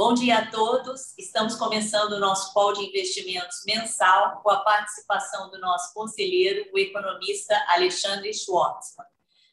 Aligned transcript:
Bom 0.00 0.14
dia 0.14 0.38
a 0.38 0.50
todos. 0.50 1.12
Estamos 1.18 1.56
começando 1.56 2.12
o 2.12 2.18
nosso 2.18 2.54
call 2.54 2.72
de 2.72 2.86
investimentos 2.86 3.62
mensal 3.66 4.40
com 4.40 4.48
a 4.48 4.60
participação 4.60 5.50
do 5.50 5.60
nosso 5.60 5.92
conselheiro, 5.92 6.70
o 6.72 6.78
economista 6.78 7.54
Alexandre 7.68 8.32
Schwartzman. 8.32 9.06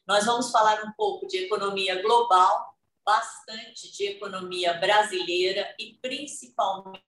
Nós 0.06 0.24
vamos 0.24 0.50
falar 0.50 0.82
um 0.84 0.92
pouco 0.92 1.26
de 1.26 1.36
economia 1.44 2.00
global, 2.00 2.74
bastante 3.04 3.92
de 3.92 4.06
economia 4.06 4.72
brasileira 4.72 5.76
e 5.78 5.98
principalmente 6.00 6.98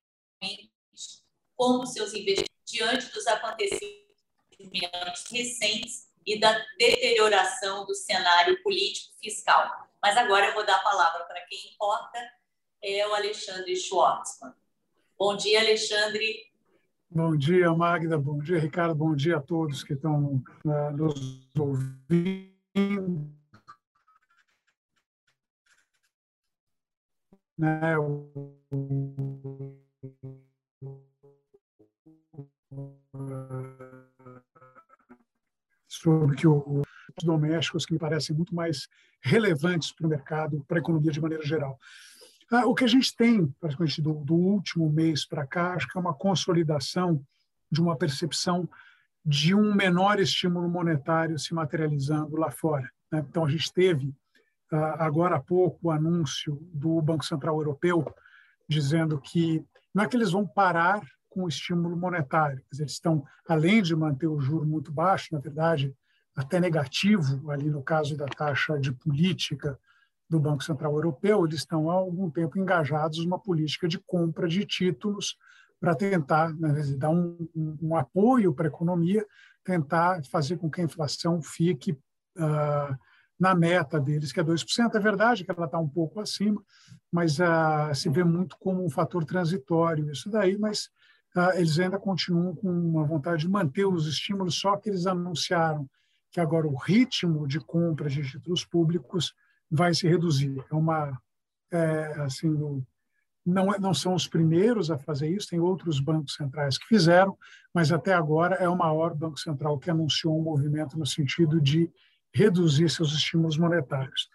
como 1.57 1.87
seus 1.87 2.13
investimentos 2.13 2.51
diante 2.67 3.07
dos 3.07 3.27
acontecimentos 3.27 5.25
recentes 5.31 6.11
e 6.27 6.39
da 6.39 6.53
deterioração 6.79 7.87
do 7.87 7.95
cenário 7.95 8.63
político 8.63 9.15
fiscal. 9.19 9.89
Mas 10.03 10.19
agora 10.19 10.49
eu 10.49 10.53
vou 10.53 10.67
dar 10.67 10.77
a 10.77 10.85
palavra 10.85 11.25
para 11.25 11.41
quem 11.47 11.73
importa, 11.73 12.19
é 12.83 13.07
o 13.07 13.15
Alexandre 13.15 13.77
Schwartzman. 13.77 14.52
Bom 15.19 15.37
dia, 15.37 15.61
Alexandre. 15.61 16.51
Bom 17.11 17.37
dia, 17.37 17.73
Magda. 17.75 18.16
Bom 18.16 18.39
dia, 18.39 18.59
Ricardo. 18.59 18.95
Bom 18.95 19.15
dia 19.15 19.37
a 19.37 19.41
todos 19.41 19.83
que 19.83 19.93
estão 19.93 20.43
uh, 20.65 20.91
nos 20.97 21.47
ouvindo. 21.59 23.30
Né, 27.59 27.98
o, 27.98 28.30
sobre 35.87 36.37
que 36.37 36.47
o, 36.47 36.81
os 36.81 37.25
domésticos 37.25 37.84
que 37.84 37.92
me 37.92 37.98
parecem 37.98 38.34
muito 38.34 38.55
mais 38.55 38.89
relevantes 39.20 39.92
para 39.92 40.06
o 40.06 40.11
mercado, 40.11 40.65
para 40.67 40.78
a 40.78 40.81
economia 40.81 41.12
de 41.12 41.20
maneira 41.20 41.45
geral. 41.45 41.78
Ah, 42.51 42.67
o 42.67 42.75
que 42.75 42.85
a 42.85 42.89
gente 42.89 43.15
tem, 43.15 43.47
praticamente 43.61 44.03
do, 44.03 44.13
do 44.25 44.35
último 44.35 44.91
mês 44.91 45.25
para 45.25 45.47
cá, 45.47 45.75
acho 45.75 45.87
que 45.89 45.97
é 45.97 46.01
uma 46.01 46.12
consolidação 46.12 47.25
de 47.70 47.81
uma 47.81 47.97
percepção 47.97 48.69
de 49.25 49.55
um 49.55 49.73
menor 49.73 50.19
estímulo 50.19 50.69
monetário 50.69 51.39
se 51.39 51.55
materializando 51.55 52.37
lá 52.37 52.51
fora. 52.51 52.91
Né? 53.12 53.25
Então, 53.29 53.45
a 53.45 53.48
gente 53.48 53.73
teve, 53.73 54.12
ah, 54.73 55.05
agora 55.05 55.37
há 55.37 55.41
pouco, 55.41 55.79
o 55.83 55.91
anúncio 55.92 56.59
do 56.73 57.01
Banco 57.01 57.25
Central 57.25 57.57
Europeu 57.59 58.05
dizendo 58.69 59.20
que 59.20 59.64
não 59.95 60.05
é 60.05 60.09
que 60.09 60.17
eles 60.17 60.33
vão 60.33 60.47
parar 60.47 61.01
com 61.29 61.45
o 61.45 61.48
estímulo 61.48 61.97
monetário. 61.97 62.61
Eles 62.73 62.92
estão, 62.92 63.25
além 63.48 63.81
de 63.83 63.95
manter 63.95 64.27
o 64.27 64.41
juro 64.41 64.67
muito 64.67 64.91
baixo, 64.91 65.29
na 65.33 65.39
verdade, 65.39 65.95
até 66.35 66.59
negativo, 66.59 67.51
ali 67.51 67.70
no 67.70 67.83
caso 67.83 68.17
da 68.17 68.27
taxa 68.27 68.79
de 68.79 68.92
política 68.92 69.79
do 70.31 70.39
Banco 70.39 70.62
Central 70.62 70.95
Europeu, 70.95 71.45
eles 71.45 71.59
estão 71.59 71.91
há 71.91 71.95
algum 71.95 72.31
tempo 72.31 72.56
engajados 72.56 73.19
numa 73.25 73.39
política 73.39 73.89
de 73.89 73.98
compra 73.98 74.47
de 74.47 74.64
títulos 74.64 75.36
para 75.81 75.95
tentar 75.95 76.55
né, 76.55 76.73
dar 76.97 77.11
um, 77.11 77.36
um, 77.83 77.97
apoio 77.97 78.55
para 78.55 78.67
a 78.67 78.69
economia, 78.69 79.27
tentar 79.64 80.23
fazer 80.27 80.56
com 80.58 80.70
que 80.70 80.81
a 80.81 80.84
inflação 80.84 81.42
fique 81.42 81.92
uh, 81.92 82.97
na 83.39 83.55
meta 83.55 83.98
deles, 83.98 84.31
que 84.31 84.39
é 84.39 84.45
2%. 84.45 84.95
É 84.95 85.01
verdade 85.01 85.45
que 85.45 85.51
ela 85.51 85.64
está 85.64 85.78
um 85.78 85.89
pouco 85.89 86.20
acima, 86.20 86.62
mas 87.11 87.41
uh, 87.41 87.92
se 87.92 88.08
vê 88.08 88.23
muito 88.23 88.56
como 88.61 88.84
um 88.84 88.91
fator 88.91 89.25
transitório 89.25 90.12
isso 90.12 90.31
daí, 90.31 90.56
mas 90.56 90.91
uh, 91.34 91.56
eles 91.56 91.77
ainda 91.81 91.98
continuam 91.98 92.55
com 92.55 92.70
uma 92.70 93.05
vontade 93.05 93.42
de 93.42 93.48
manter 93.48 93.86
os 93.86 94.06
estímulos, 94.06 94.55
só 94.61 94.77
que 94.77 94.91
eles 94.91 95.06
anunciaram 95.06 95.89
que 96.31 96.39
agora 96.39 96.69
o 96.69 96.77
ritmo 96.77 97.48
de 97.48 97.58
compra 97.58 98.08
de 98.08 98.23
títulos 98.23 98.64
públicos 98.64 99.34
vai 99.71 99.95
se 99.95 100.09
reduzir. 100.09 100.65
É 100.71 100.75
uma, 100.75 101.19
é, 101.71 102.21
assim, 102.23 102.51
não, 103.45 103.73
é, 103.73 103.79
não 103.79 103.95
são 103.95 104.15
os 104.15 104.27
primeiros 104.27 104.91
a 104.91 104.99
fazer 104.99 105.29
isso, 105.29 105.49
tem 105.49 105.61
outros 105.61 106.01
bancos 106.01 106.35
centrais 106.35 106.77
que 106.77 106.87
fizeram, 106.87 107.37
mas 107.75 107.93
até 107.93 108.13
agora 108.13 108.57
é 108.57 108.69
o 108.69 108.77
maior 108.77 109.15
banco 109.15 109.39
central 109.39 109.79
que 109.79 109.91
anunciou 109.91 110.39
um 110.39 110.42
movimento 110.42 110.98
no 110.98 111.07
sentido 111.07 111.61
de 111.61 111.91
reduzir 112.33 112.89
seus 112.89 113.13
estímulos 113.13 113.59
monetários. 113.59 114.29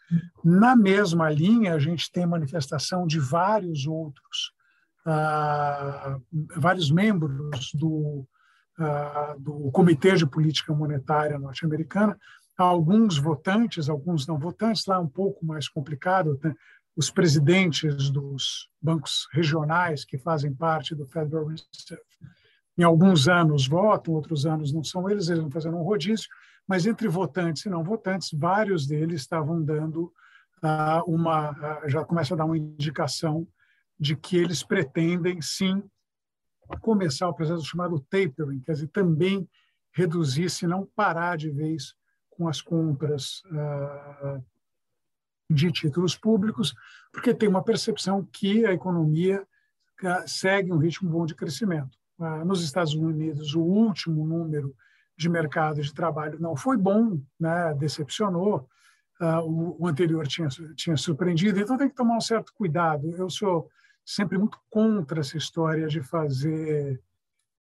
Na 0.43 0.75
mesma 0.75 1.29
linha, 1.29 1.73
a 1.73 1.79
gente 1.79 2.11
tem 2.11 2.25
manifestação 2.25 3.07
de 3.07 3.19
vários 3.19 3.87
outros, 3.87 4.51
ah, 5.05 6.17
vários 6.57 6.91
membros 6.91 7.71
do, 7.73 8.27
ah, 8.77 9.35
do 9.39 9.71
Comitê 9.71 10.15
de 10.15 10.25
Política 10.25 10.73
Monetária 10.73 11.39
norte-americana, 11.39 12.17
alguns 12.57 13.17
votantes, 13.17 13.89
alguns 13.89 14.25
não 14.25 14.37
votantes, 14.37 14.85
lá 14.85 14.95
é 14.95 14.99
um 14.99 15.07
pouco 15.07 15.45
mais 15.45 15.67
complicado, 15.67 16.39
né? 16.43 16.53
os 16.95 17.11
presidentes 17.11 18.09
dos 18.09 18.69
bancos 18.81 19.27
regionais 19.33 20.05
que 20.05 20.17
fazem 20.17 20.53
parte 20.53 20.95
do 20.95 21.05
Federal 21.05 21.45
Reserve. 21.45 22.03
Em 22.77 22.83
alguns 22.83 23.27
anos 23.27 23.67
votam, 23.67 24.13
outros 24.13 24.45
anos 24.45 24.71
não 24.71 24.83
são 24.83 25.09
eles, 25.09 25.27
eles 25.27 25.41
vão 25.41 25.51
fazendo 25.51 25.77
um 25.77 25.83
rodízio, 25.83 26.27
mas 26.67 26.85
entre 26.85 27.07
votantes 27.07 27.65
e 27.65 27.69
não 27.69 27.83
votantes, 27.83 28.29
vários 28.33 28.87
deles 28.87 29.21
estavam 29.21 29.61
dando 29.61 30.11
uh, 30.63 31.03
uma, 31.05 31.51
uh, 31.51 31.89
já 31.89 32.03
começa 32.03 32.33
a 32.33 32.37
dar 32.37 32.45
uma 32.45 32.57
indicação 32.57 33.47
de 33.99 34.15
que 34.15 34.37
eles 34.37 34.63
pretendem 34.63 35.41
sim 35.41 35.83
começar 36.81 37.29
o 37.29 37.33
processo 37.33 37.63
chamado 37.63 37.99
tapering, 38.09 38.59
quer 38.61 38.73
dizer, 38.73 38.87
também 38.87 39.47
reduzir, 39.93 40.49
se 40.49 40.65
não 40.65 40.87
parar 40.95 41.37
de 41.37 41.49
vez 41.49 41.93
com 42.37 42.47
as 42.47 42.61
compras 42.61 43.41
uh, 43.45 44.43
de 45.49 45.71
títulos 45.71 46.15
públicos, 46.15 46.73
porque 47.11 47.33
tem 47.33 47.47
uma 47.47 47.63
percepção 47.63 48.27
que 48.31 48.65
a 48.65 48.73
economia 48.73 49.41
uh, 49.41 50.27
segue 50.27 50.71
um 50.71 50.77
ritmo 50.77 51.09
bom 51.09 51.25
de 51.25 51.35
crescimento. 51.35 51.97
Uh, 52.17 52.45
nos 52.45 52.63
Estados 52.63 52.93
Unidos, 52.93 53.55
o 53.55 53.61
último 53.61 54.25
número 54.25 54.75
de 55.17 55.29
mercado 55.29 55.81
de 55.81 55.93
trabalho 55.93 56.39
não 56.39 56.55
foi 56.55 56.77
bom, 56.77 57.19
né, 57.39 57.73
decepcionou. 57.75 58.67
O, 59.45 59.83
o, 59.85 59.87
anterior 59.87 60.27
tinha, 60.27 60.49
tinha 60.75 60.97
surpreendido, 60.97 61.57
então 61.57 61.77
tem 61.77 61.87
que 61.87 61.95
tomar 61.95 62.17
um 62.17 62.21
certo 62.21 62.53
cuidado. 62.53 63.15
Eu 63.15 63.29
sou 63.29 63.69
sempre 64.03 64.37
muito 64.37 64.59
contra 64.69 65.21
essa 65.21 65.37
história 65.37 65.87
de 65.87 66.01
fazer 66.01 67.01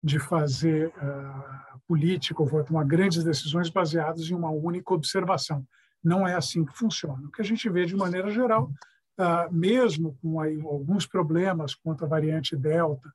de 0.03 0.19
fazer 0.19 0.88
uh, 0.88 1.81
política 1.86 2.42
ou 2.42 2.64
tomar 2.64 2.84
grandes 2.84 3.25
decisões 3.25 3.69
baseadas 3.69 4.31
em 4.31 4.34
uma 4.34 4.50
única 4.50 4.94
observação. 4.94 5.66
Não 6.03 6.26
é 6.26 6.34
assim 6.34 6.64
que 6.64 6.76
funciona. 6.76 7.26
O 7.26 7.31
que 7.31 7.42
a 7.42 7.44
gente 7.44 7.69
vê 7.69 7.84
de 7.84 7.97
maneira 7.97 8.31
geral, 8.31 8.70
uh, 9.19 9.53
mesmo 9.53 10.16
com 10.22 10.41
aí 10.41 10.60
alguns 10.60 11.06
problemas 11.06 11.75
quanto 11.75 12.04
à 12.04 12.09
variante 12.09 12.56
Delta 12.56 13.12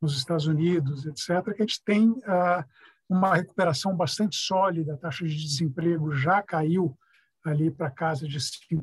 nos 0.00 0.16
Estados 0.16 0.46
Unidos, 0.46 1.06
etc., 1.06 1.54
que 1.54 1.62
a 1.62 1.66
gente 1.66 1.82
tem 1.82 2.10
uh, 2.10 2.64
uma 3.08 3.34
recuperação 3.34 3.96
bastante 3.96 4.36
sólida, 4.36 4.94
a 4.94 4.98
taxa 4.98 5.24
de 5.24 5.34
desemprego 5.34 6.12
já 6.12 6.42
caiu 6.42 6.96
ali 7.44 7.70
para 7.70 7.90
casa 7.90 8.26
de 8.26 8.38
5%, 8.38 8.82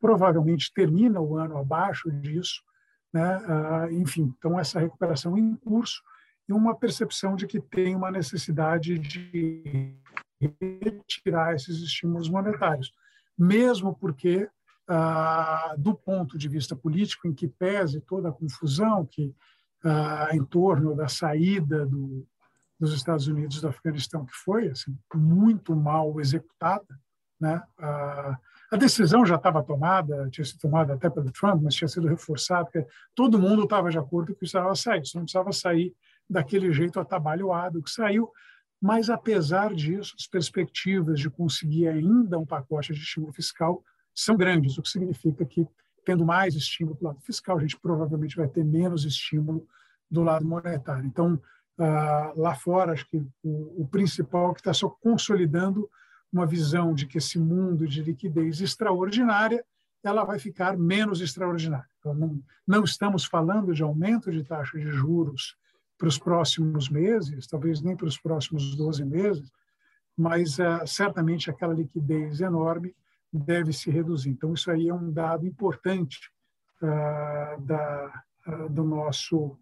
provavelmente 0.00 0.72
termina 0.72 1.20
o 1.20 1.36
ano 1.36 1.58
abaixo 1.58 2.08
disso, 2.10 2.62
né? 3.12 3.40
enfim, 3.90 4.32
então 4.38 4.58
essa 4.58 4.78
recuperação 4.78 5.36
em 5.36 5.56
curso, 5.56 6.00
e 6.48 6.52
uma 6.52 6.74
percepção 6.74 7.34
de 7.36 7.46
que 7.46 7.60
tem 7.60 7.94
uma 7.94 8.10
necessidade 8.10 8.98
de 8.98 9.96
retirar 10.40 11.54
esses 11.54 11.78
estímulos 11.78 12.28
monetários, 12.28 12.92
mesmo 13.36 13.94
porque, 13.94 14.48
ah, 14.88 15.74
do 15.78 15.94
ponto 15.94 16.36
de 16.36 16.48
vista 16.48 16.76
político, 16.76 17.26
em 17.26 17.34
que 17.34 17.48
pese 17.48 18.00
toda 18.00 18.28
a 18.28 18.32
confusão 18.32 19.06
que 19.06 19.34
ah, 19.84 20.28
em 20.32 20.44
torno 20.44 20.94
da 20.94 21.08
saída 21.08 21.86
do, 21.86 22.26
dos 22.78 22.92
Estados 22.94 23.26
Unidos 23.26 23.60
do 23.60 23.68
Afeganistão, 23.68 24.24
que 24.24 24.34
foi 24.34 24.68
assim, 24.68 24.96
muito 25.14 25.74
mal 25.74 26.20
executada, 26.20 26.86
né? 27.40 27.62
Ah, 27.78 28.38
a 28.72 28.76
decisão 28.76 29.24
já 29.24 29.36
estava 29.36 29.62
tomada, 29.62 30.28
tinha 30.30 30.44
sido 30.44 30.58
tomada 30.58 30.94
até 30.94 31.08
pelo 31.08 31.30
Trump, 31.30 31.62
mas 31.62 31.74
tinha 31.74 31.86
sido 31.86 32.08
reforçada, 32.08 32.64
porque 32.64 32.86
todo 33.14 33.38
mundo 33.38 33.64
estava 33.64 33.90
de 33.90 33.98
acordo 33.98 34.32
que 34.32 34.38
precisava 34.38 34.74
sair, 34.74 35.06
só 35.06 35.18
não 35.18 35.24
precisava 35.24 35.52
sair 35.52 35.94
daquele 36.28 36.72
jeito 36.72 36.98
atabalhoado 37.00 37.82
que 37.82 37.90
saiu. 37.90 38.30
Mas, 38.80 39.08
apesar 39.08 39.74
disso, 39.74 40.14
as 40.18 40.26
perspectivas 40.26 41.18
de 41.18 41.30
conseguir 41.30 41.88
ainda 41.88 42.38
um 42.38 42.46
pacote 42.46 42.92
de 42.92 43.00
estímulo 43.00 43.32
fiscal 43.32 43.82
são 44.14 44.36
grandes, 44.36 44.76
o 44.78 44.82
que 44.82 44.88
significa 44.88 45.44
que, 45.44 45.66
tendo 46.04 46.24
mais 46.24 46.54
estímulo 46.54 46.96
do 46.96 47.04
lado 47.04 47.20
fiscal, 47.20 47.56
a 47.56 47.60
gente 47.60 47.78
provavelmente 47.78 48.36
vai 48.36 48.46
ter 48.46 48.64
menos 48.64 49.04
estímulo 49.04 49.66
do 50.10 50.22
lado 50.22 50.46
monetário. 50.46 51.06
Então, 51.06 51.40
ah, 51.78 52.32
lá 52.36 52.54
fora, 52.54 52.92
acho 52.92 53.08
que 53.08 53.26
o, 53.42 53.88
principal 53.90 54.50
é 54.50 54.54
que 54.54 54.60
está 54.60 54.72
só 54.72 54.88
consolidando 54.88 55.88
uma 56.32 56.46
visão 56.46 56.94
de 56.94 57.06
que 57.06 57.18
esse 57.18 57.38
mundo 57.38 57.86
de 57.86 58.02
liquidez 58.02 58.60
extraordinária 58.60 59.64
ela 60.02 60.24
vai 60.24 60.38
ficar 60.38 60.76
menos 60.76 61.20
extraordinária. 61.20 61.88
Então, 61.98 62.14
não, 62.14 62.42
não 62.66 62.84
estamos 62.84 63.24
falando 63.24 63.72
de 63.72 63.82
aumento 63.82 64.30
de 64.30 64.44
taxa 64.44 64.78
de 64.78 64.90
juros 64.90 65.56
para 65.98 66.08
os 66.08 66.18
próximos 66.18 66.88
meses, 66.88 67.46
talvez 67.46 67.80
nem 67.80 67.96
para 67.96 68.06
os 68.06 68.18
próximos 68.18 68.74
12 68.76 69.04
meses, 69.04 69.50
mas 70.16 70.58
uh, 70.58 70.86
certamente 70.86 71.50
aquela 71.50 71.74
liquidez 71.74 72.40
enorme 72.40 72.94
deve 73.32 73.72
se 73.72 73.90
reduzir. 73.90 74.30
Então, 74.30 74.54
isso 74.54 74.70
aí 74.70 74.88
é 74.88 74.94
um 74.94 75.10
dado 75.10 75.46
importante 75.46 76.32
da, 77.66 78.22
do 78.70 78.84
nosso 78.84 79.58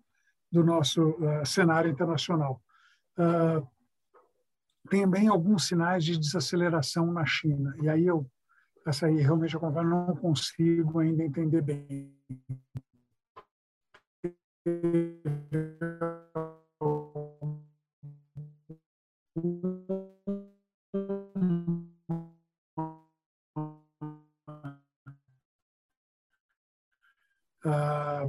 do 0.50 0.62
nosso 0.62 1.16
cenário 1.46 1.90
internacional. 1.90 2.60
também 4.90 5.28
alguns 5.28 5.68
sinais 5.68 6.04
de 6.04 6.18
desaceleração 6.18 7.10
na 7.10 7.24
China. 7.24 7.74
E 7.80 7.88
aí 7.88 8.04
eu 8.04 8.26
essa 8.86 9.06
aí 9.06 9.20
realmente 9.20 9.54
eu 9.54 9.60
não 9.84 10.16
consigo 10.16 10.98
ainda 10.98 11.22
entender 11.22 11.62
bem. 11.62 12.12
A 14.64 14.70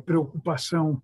preocupação 0.03 1.03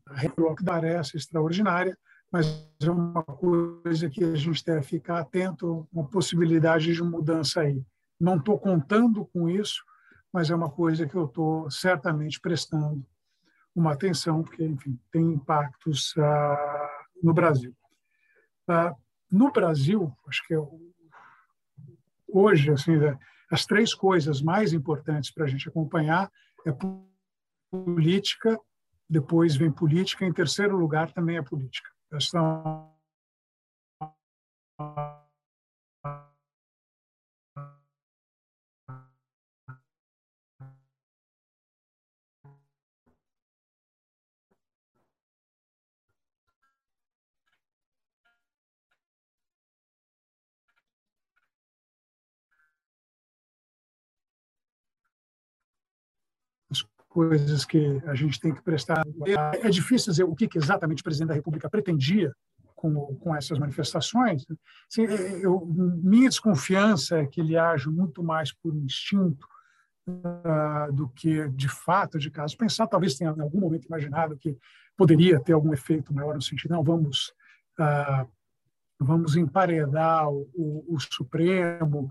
parece 0.66 1.18
extraordinária, 1.18 1.96
mas 2.32 2.68
é 2.82 2.90
uma 2.90 3.24
coisa 3.24 4.10
que 4.10 4.24
a 4.24 4.36
gente 4.36 4.66
deve 4.66 4.82
ficar 4.82 5.20
atento, 5.20 5.88
uma 5.94 6.08
possibilidade 6.08 6.92
de 6.92 7.04
mudança 7.04 7.62
aí. 7.62 7.84
Não 8.20 8.38
estou 8.38 8.58
contando 8.58 9.28
com 9.28 9.48
isso, 9.48 9.84
mas 10.34 10.50
é 10.50 10.56
uma 10.56 10.72
coisa 10.72 11.08
que 11.08 11.16
eu 11.16 11.26
estou 11.26 11.70
certamente 11.70 12.40
prestando 12.42 13.06
uma 13.76 13.94
atenção, 13.94 14.44
porque, 14.44 14.64
enfim, 14.64 15.00
tem 15.12 15.22
impactos 15.22 16.14
ah, 16.18 16.90
no 17.22 17.34
Brasil. 17.34 17.76
Ah, 18.68 18.96
no 19.32 19.52
Brasil, 19.52 20.12
acho 20.28 20.46
que 20.48 20.54
eu, 20.56 20.80
hoje, 22.28 22.72
assim, 22.72 22.96
é, 23.04 23.18
as 23.52 23.66
três 23.66 23.94
coisas 23.94 24.42
mais 24.42 24.74
importantes 24.74 25.32
para 25.32 25.46
a 25.46 25.48
gente 25.48 25.68
acompanhar 25.68 26.32
é 26.66 26.74
política, 27.72 28.60
depois 29.10 29.56
vem 29.56 29.72
política, 29.72 30.26
em 30.26 30.34
terceiro 30.34 30.78
lugar 30.78 31.12
também 31.12 31.38
é 31.38 31.42
política. 31.42 31.90
São 32.20 32.92
coisas 57.10 57.66
que 57.66 58.02
a 58.06 58.14
gente 58.14 58.40
tem 58.40 58.54
que 58.54 58.62
prestar. 58.62 59.04
É 59.62 59.70
difícil 59.70 60.12
dizer 60.12 60.24
o 60.24 60.36
que 60.36 60.48
exatamente 60.56 61.02
o 61.02 61.04
presidente 61.04 61.30
da 61.30 61.34
República 61.34 61.70
pretendia 61.70 62.32
com, 62.76 63.18
com 63.18 63.36
essas 63.36 63.60
manifestações. 63.60 64.46
Assim, 64.90 65.04
eu, 65.42 65.66
minha 65.66 66.30
desconfiança 66.30 67.18
é 67.18 67.26
que 67.26 67.42
ele 67.42 67.58
age 67.58 67.90
muito 67.90 68.24
mais 68.24 68.54
por 68.54 68.74
instinto 68.74 69.46
uh, 70.08 70.94
do 70.94 71.10
que 71.10 71.50
de 71.50 71.68
fato, 71.68 72.18
de 72.18 72.30
caso. 72.30 72.56
Pensar, 72.56 72.88
talvez 72.88 73.16
tenha 73.16 73.34
em 73.36 73.42
algum 73.42 73.60
momento 73.60 73.86
imaginado 73.86 74.38
que 74.38 74.56
poderia 74.96 75.40
ter 75.40 75.54
algum 75.54 75.74
efeito 75.74 76.14
maior 76.14 76.36
no 76.36 76.42
sentido, 76.42 76.72
não, 76.72 76.84
vamos, 76.84 77.34
uh, 77.80 78.30
vamos 79.00 79.36
emparedar 79.36 80.30
o, 80.30 80.50
o, 80.54 80.96
o 80.96 81.00
Supremo, 81.00 82.10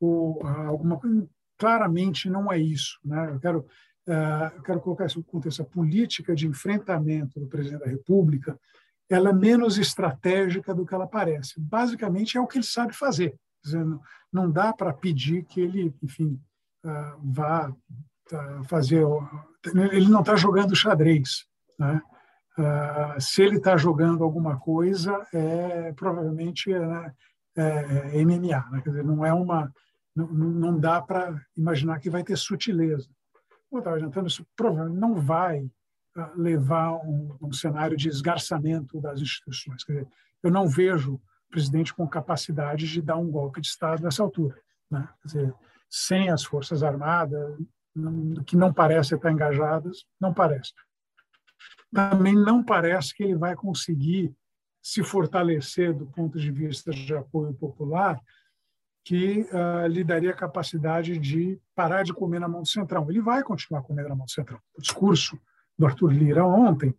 ou 0.00 0.42
uh, 0.42 0.68
alguma 0.68 0.98
coisa. 0.98 1.28
Claramente 1.58 2.28
não 2.28 2.52
é 2.52 2.58
isso. 2.58 2.98
Né? 3.04 3.30
Eu 3.30 3.40
quero 3.40 3.66
eu 4.06 4.62
quero 4.62 4.80
colocar 4.80 5.06
isso 5.06 5.18
no 5.18 5.24
contexto, 5.24 5.62
a 5.62 5.64
política 5.64 6.34
de 6.34 6.46
enfrentamento 6.46 7.40
do 7.40 7.46
presidente 7.48 7.80
da 7.80 7.90
República 7.90 8.58
ela 9.08 9.30
é 9.30 9.32
menos 9.32 9.78
estratégica 9.78 10.74
do 10.74 10.84
que 10.84 10.94
ela 10.94 11.06
parece. 11.06 11.60
Basicamente, 11.60 12.36
é 12.36 12.40
o 12.40 12.46
que 12.46 12.58
ele 12.58 12.64
sabe 12.64 12.92
fazer. 12.92 13.34
Não 14.32 14.50
dá 14.50 14.72
para 14.72 14.92
pedir 14.92 15.44
que 15.44 15.60
ele, 15.60 15.94
enfim, 16.02 16.40
vá 17.22 17.72
fazer. 18.68 19.04
Ele 19.92 20.08
não 20.08 20.20
está 20.20 20.34
jogando 20.34 20.74
xadrez. 20.74 21.46
Né? 21.78 22.02
Se 23.20 23.42
ele 23.42 23.58
está 23.58 23.76
jogando 23.76 24.24
alguma 24.24 24.58
coisa, 24.58 25.24
é 25.32 25.92
provavelmente 25.92 26.72
é, 26.72 27.12
é, 27.56 28.20
é 28.20 28.24
MMA. 28.24 28.70
Né? 28.70 28.80
Quer 28.82 28.90
dizer, 28.90 29.04
não 29.04 29.24
é 29.24 29.32
uma. 29.32 29.72
Não, 30.14 30.26
não 30.28 30.80
dá 30.80 31.00
para 31.02 31.38
imaginar 31.56 32.00
que 32.00 32.08
vai 32.08 32.24
ter 32.24 32.36
sutileza 32.36 33.08
como 33.68 33.78
eu 33.78 33.80
estava 33.80 33.96
adiantando, 33.96 34.28
isso 34.28 34.46
provavelmente 34.56 35.00
não 35.00 35.14
vai 35.14 35.70
ah, 36.16 36.32
levar 36.36 36.94
um, 36.94 37.36
um 37.40 37.52
cenário 37.52 37.96
de 37.96 38.08
esgarçamento 38.08 39.00
das 39.00 39.20
instituições. 39.20 39.84
Quer 39.84 39.92
dizer, 39.92 40.08
eu 40.42 40.50
não 40.50 40.68
vejo 40.68 41.14
o 41.14 41.20
presidente 41.50 41.94
com 41.94 42.08
capacidade 42.08 42.86
de 42.86 43.02
dar 43.02 43.16
um 43.16 43.30
golpe 43.30 43.60
de 43.60 43.68
Estado 43.68 44.02
nessa 44.02 44.22
altura. 44.22 44.56
Né? 44.90 45.08
Quer 45.22 45.26
dizer, 45.26 45.54
sem 45.88 46.30
as 46.30 46.44
Forças 46.44 46.82
Armadas, 46.82 47.56
que 48.46 48.56
não 48.56 48.72
parecem 48.72 49.16
estar 49.16 49.32
engajadas, 49.32 50.04
não 50.20 50.32
parece. 50.32 50.72
Também 51.92 52.34
não 52.34 52.62
parece 52.62 53.14
que 53.14 53.22
ele 53.22 53.36
vai 53.36 53.54
conseguir 53.54 54.34
se 54.82 55.02
fortalecer 55.02 55.94
do 55.94 56.06
ponto 56.06 56.38
de 56.38 56.50
vista 56.50 56.92
de 56.92 57.14
apoio 57.14 57.54
popular 57.54 58.20
que 59.06 59.42
uh, 59.52 59.86
lhe 59.86 60.02
daria 60.02 60.30
a 60.32 60.36
capacidade 60.36 61.16
de 61.16 61.60
parar 61.76 62.02
de 62.02 62.12
comer 62.12 62.40
na 62.40 62.48
mão 62.48 62.62
do 62.62 62.68
Centrão. 62.68 63.08
Ele 63.08 63.20
vai 63.20 63.40
continuar 63.40 63.82
comendo 63.82 64.08
na 64.08 64.16
mão 64.16 64.26
do 64.26 64.32
Centrão. 64.32 64.58
O 64.76 64.82
discurso 64.82 65.38
do 65.78 65.86
Arthur 65.86 66.12
Lira 66.12 66.44
ontem 66.44 66.92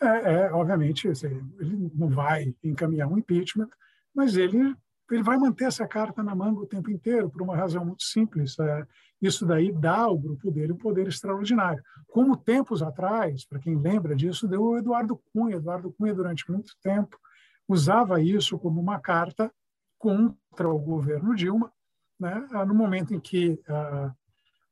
é, 0.00 0.06
é 0.34 0.52
obviamente, 0.52 1.08
ele 1.08 1.90
não 1.92 2.08
vai 2.08 2.54
encaminhar 2.62 3.08
um 3.08 3.18
impeachment, 3.18 3.68
mas 4.14 4.36
ele 4.36 4.76
ele 5.10 5.24
vai 5.24 5.36
manter 5.36 5.64
essa 5.64 5.88
carta 5.88 6.22
na 6.22 6.36
manga 6.36 6.60
o 6.60 6.66
tempo 6.68 6.88
inteiro 6.88 7.28
por 7.28 7.42
uma 7.42 7.56
razão 7.56 7.84
muito 7.84 8.04
simples. 8.04 8.56
É, 8.60 8.86
isso 9.20 9.44
daí 9.44 9.72
dá 9.72 9.96
ao 10.02 10.16
grupo 10.16 10.52
dele 10.52 10.72
um 10.72 10.76
poder 10.76 11.08
extraordinário. 11.08 11.82
Como 12.06 12.36
tempos 12.36 12.80
atrás, 12.80 13.44
para 13.44 13.58
quem 13.58 13.76
lembra 13.76 14.14
disso, 14.14 14.46
deu 14.46 14.62
o 14.62 14.78
Eduardo 14.78 15.20
Cunha. 15.32 15.56
Eduardo 15.56 15.90
Cunha, 15.90 16.14
durante 16.14 16.48
muito 16.48 16.74
tempo, 16.80 17.18
usava 17.66 18.22
isso 18.22 18.56
como 18.56 18.80
uma 18.80 19.00
carta 19.00 19.52
contra 20.00 20.68
o 20.68 20.78
governo 20.78 21.36
Dilma. 21.36 21.70
Né? 22.18 22.48
Ah, 22.52 22.64
no 22.64 22.74
momento 22.74 23.14
em 23.14 23.20
que 23.20 23.60
ah, 23.68 24.12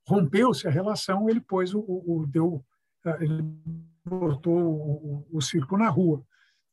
rompeu-se 0.06 0.66
a 0.66 0.70
relação, 0.70 1.28
ele 1.28 1.40
pôs 1.40 1.72
o, 1.74 1.80
o, 1.80 2.26
deu, 2.26 2.64
ah, 3.04 3.18
ele 3.20 3.42
botou 4.04 4.58
o, 4.58 5.26
o, 5.30 5.40
circo 5.40 5.76
na 5.76 5.88
rua. 5.88 6.24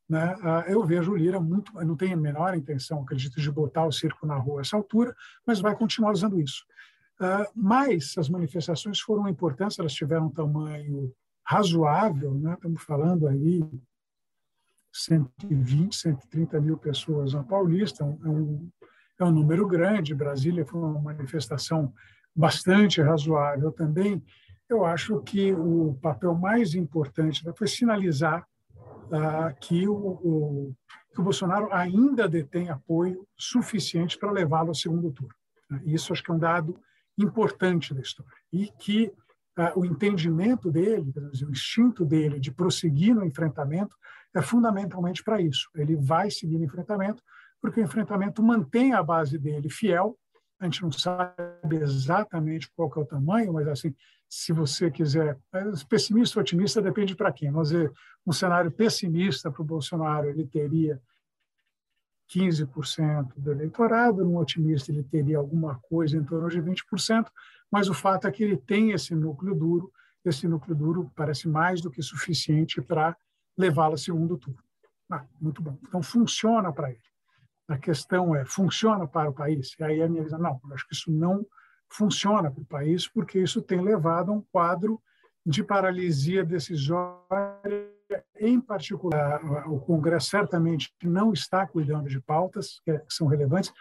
Né? 0.09 0.35
Ah, 0.41 0.63
eu 0.67 0.83
vejo 0.85 1.11
o 1.11 1.15
Lira 1.15 1.39
muito, 1.39 1.73
não 1.83 1.95
tem 1.95 2.13
a 2.13 2.17
menor 2.17 2.55
intenção, 2.55 3.03
acredito, 3.03 3.39
de 3.39 3.51
botar 3.51 3.85
o 3.85 3.91
circo 3.91 4.25
na 4.25 4.37
rua 4.37 4.59
a 4.59 4.61
essa 4.61 4.77
altura, 4.77 5.13
mas 5.45 5.59
vai 5.59 5.75
continuar 5.75 6.11
usando 6.11 6.39
isso. 6.39 6.65
Mas 7.55 8.13
as 8.17 8.27
manifestações 8.27 8.99
foram 8.99 9.29
importantes, 9.29 9.79
elas 9.79 9.93
tiveram 9.93 10.25
um 10.25 10.31
tamanho 10.31 11.13
razoável, 11.45 12.33
né? 12.33 12.53
estamos 12.55 12.83
falando 12.83 13.25
aí 13.25 13.63
120, 14.95 15.93
130 15.93 16.61
mil 16.61 16.77
pessoas 16.77 17.33
na 17.33 17.43
Paulista, 17.43 18.03
é 18.03 18.29
um, 18.29 18.69
é 19.19 19.25
um 19.25 19.31
número 19.31 19.67
grande. 19.67 20.15
Brasília 20.15 20.65
foi 20.65 20.79
uma 20.79 21.01
manifestação 21.01 21.93
bastante 22.33 23.01
razoável 23.01 23.73
também. 23.73 24.23
Eu 24.69 24.85
acho 24.85 25.21
que 25.21 25.53
o 25.53 25.97
papel 26.01 26.33
mais 26.33 26.73
importante 26.73 27.43
foi 27.55 27.67
sinalizar 27.67 28.47
ah, 29.11 29.53
que, 29.59 29.85
o, 29.87 29.93
o, 29.93 30.75
que 31.13 31.19
o 31.19 31.23
Bolsonaro 31.23 31.71
ainda 31.73 32.27
detém 32.27 32.69
apoio 32.69 33.27
suficiente 33.37 34.17
para 34.17 34.31
levá-lo 34.31 34.69
ao 34.69 34.75
segundo 34.75 35.11
turno. 35.11 35.35
Isso 35.85 36.13
acho 36.13 36.23
que 36.23 36.31
é 36.31 36.33
um 36.33 36.39
dado 36.39 36.79
importante 37.17 37.93
da 37.93 38.01
história. 38.01 38.31
E 38.51 38.71
que 38.79 39.11
ah, 39.57 39.73
o 39.75 39.85
entendimento 39.85 40.71
dele, 40.71 41.13
o 41.45 41.51
instinto 41.51 42.05
dele 42.05 42.39
de 42.39 42.51
prosseguir 42.51 43.13
no 43.13 43.25
enfrentamento, 43.25 43.95
é 44.35 44.41
fundamentalmente 44.41 45.23
para 45.23 45.41
isso. 45.41 45.69
Ele 45.73 45.95
vai 45.95 46.29
seguir 46.29 46.57
no 46.57 46.65
enfrentamento, 46.65 47.23
porque 47.61 47.79
o 47.79 47.83
enfrentamento 47.83 48.43
mantém 48.43 48.93
a 48.93 49.01
base 49.01 49.39
dele 49.39 49.69
fiel. 49.69 50.17
A 50.59 50.65
gente 50.65 50.83
não 50.83 50.91
sabe 50.91 51.77
exatamente 51.81 52.69
qual 52.75 52.91
é 52.95 52.99
o 52.99 53.05
tamanho, 53.05 53.53
mas 53.53 53.67
assim, 53.67 53.95
se 54.29 54.51
você 54.51 54.91
quiser, 54.91 55.37
pessimista 55.87 56.39
ou 56.39 56.41
otimista 56.41 56.81
depende 56.81 57.15
para 57.15 57.31
quem. 57.31 57.51
Vamos 57.51 57.69
dizer, 57.69 57.91
um 58.27 58.33
cenário 58.33 58.71
pessimista 58.71 59.49
para 59.49 59.61
o 59.61 59.65
Bolsonaro, 59.65 60.27
ele 60.27 60.45
teria 60.45 61.01
15% 62.33 63.33
do 63.37 63.51
eleitorado, 63.51 64.25
no 64.25 64.37
otimista 64.39 64.91
ele 64.91 65.03
teria 65.03 65.37
alguma 65.37 65.79
coisa 65.79 66.17
em 66.17 66.23
torno 66.23 66.49
de 66.49 66.61
20%, 66.61 67.27
mas 67.71 67.87
o 67.87 67.93
fato 67.93 68.27
é 68.27 68.31
que 68.31 68.43
ele 68.43 68.57
tem 68.57 68.91
esse 68.91 69.15
núcleo 69.15 69.55
duro, 69.55 69.91
esse 70.23 70.47
núcleo 70.47 70.75
duro 70.75 71.11
parece 71.15 71.47
mais 71.47 71.81
do 71.81 71.91
que 71.91 72.01
suficiente 72.01 72.81
para 72.81 73.15
levá-la 73.57 73.93
ao 73.93 73.97
segundo 73.97 74.37
turno. 74.37 74.59
Ah, 75.09 75.25
muito 75.39 75.61
bom. 75.61 75.77
Então, 75.87 76.01
funciona 76.01 76.71
para 76.71 76.89
ele. 76.89 76.99
A 77.67 77.77
questão 77.77 78.35
é, 78.35 78.45
funciona 78.45 79.07
para 79.07 79.29
o 79.29 79.33
país? 79.33 79.75
E 79.79 79.83
aí 79.83 80.01
a 80.01 80.09
minha 80.09 80.23
visão, 80.23 80.39
não, 80.39 80.59
acho 80.71 80.87
que 80.87 80.93
isso 80.93 81.11
não 81.11 81.45
funciona 81.89 82.51
para 82.51 82.61
o 82.61 82.65
país, 82.65 83.07
porque 83.07 83.39
isso 83.39 83.61
tem 83.61 83.81
levado 83.81 84.31
a 84.31 84.35
um 84.35 84.41
quadro 84.51 85.01
de 85.45 85.63
paralisia 85.63 86.43
decisória, 86.43 87.95
em 88.39 88.59
particular, 88.59 89.41
o 89.69 89.79
Congresso 89.79 90.29
certamente 90.29 90.93
não 91.03 91.33
está 91.33 91.65
cuidando 91.67 92.09
de 92.09 92.19
pautas 92.19 92.79
que 92.83 93.01
são 93.09 93.27
relevantes, 93.27 93.71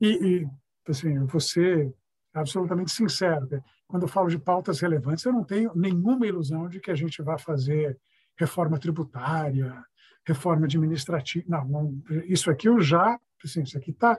e, 0.00 0.08
e 0.42 0.48
assim, 0.88 1.14
ser 1.38 1.94
absolutamente 2.34 2.90
sincero, 2.90 3.48
quando 3.86 4.04
eu 4.04 4.08
falo 4.08 4.28
de 4.28 4.38
pautas 4.38 4.80
relevantes, 4.80 5.24
eu 5.24 5.32
não 5.32 5.44
tenho 5.44 5.70
nenhuma 5.74 6.26
ilusão 6.26 6.68
de 6.68 6.80
que 6.80 6.90
a 6.90 6.94
gente 6.94 7.22
vai 7.22 7.38
fazer 7.38 7.98
reforma 8.38 8.78
tributária, 8.78 9.84
reforma 10.26 10.66
administrativa. 10.66 11.44
Não, 11.48 11.64
não 11.64 12.02
isso 12.26 12.50
aqui 12.50 12.68
eu 12.68 12.80
já, 12.80 13.18
assim, 13.44 13.62
isso 13.62 13.76
aqui 13.76 13.90
está 13.90 14.18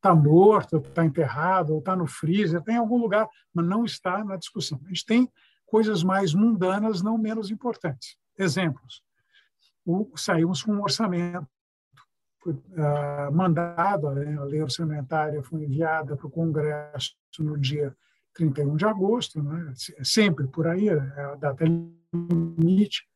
tá 0.00 0.14
morto, 0.14 0.76
está 0.76 1.04
enterrado, 1.04 1.78
está 1.78 1.96
no 1.96 2.06
freezer, 2.06 2.60
está 2.60 2.72
em 2.72 2.76
algum 2.76 2.98
lugar, 2.98 3.26
mas 3.54 3.66
não 3.66 3.84
está 3.84 4.22
na 4.22 4.36
discussão. 4.36 4.78
A 4.84 4.88
gente 4.88 5.06
tem 5.06 5.32
coisas 5.64 6.02
mais 6.02 6.34
mundanas, 6.34 7.02
não 7.02 7.16
menos 7.16 7.50
importantes. 7.50 8.16
Exemplos. 8.38 9.02
O, 9.84 10.12
saímos 10.14 10.62
com 10.62 10.72
um 10.72 10.82
orçamento. 10.82 11.46
Foi, 12.42 12.52
uh, 12.52 13.32
mandado, 13.32 14.10
né, 14.10 14.36
a 14.36 14.44
lei 14.44 14.60
orçamentária 14.60 15.42
foi 15.42 15.64
enviada 15.64 16.14
para 16.14 16.26
o 16.26 16.30
Congresso 16.30 17.16
no 17.38 17.58
dia 17.58 17.96
31 18.34 18.76
de 18.76 18.84
agosto, 18.84 19.42
né, 19.42 19.72
sempre 20.02 20.46
por 20.48 20.66
aí, 20.66 20.88
é 20.88 21.24
a 21.24 21.34
data 21.36 21.64
limite. 22.12 23.08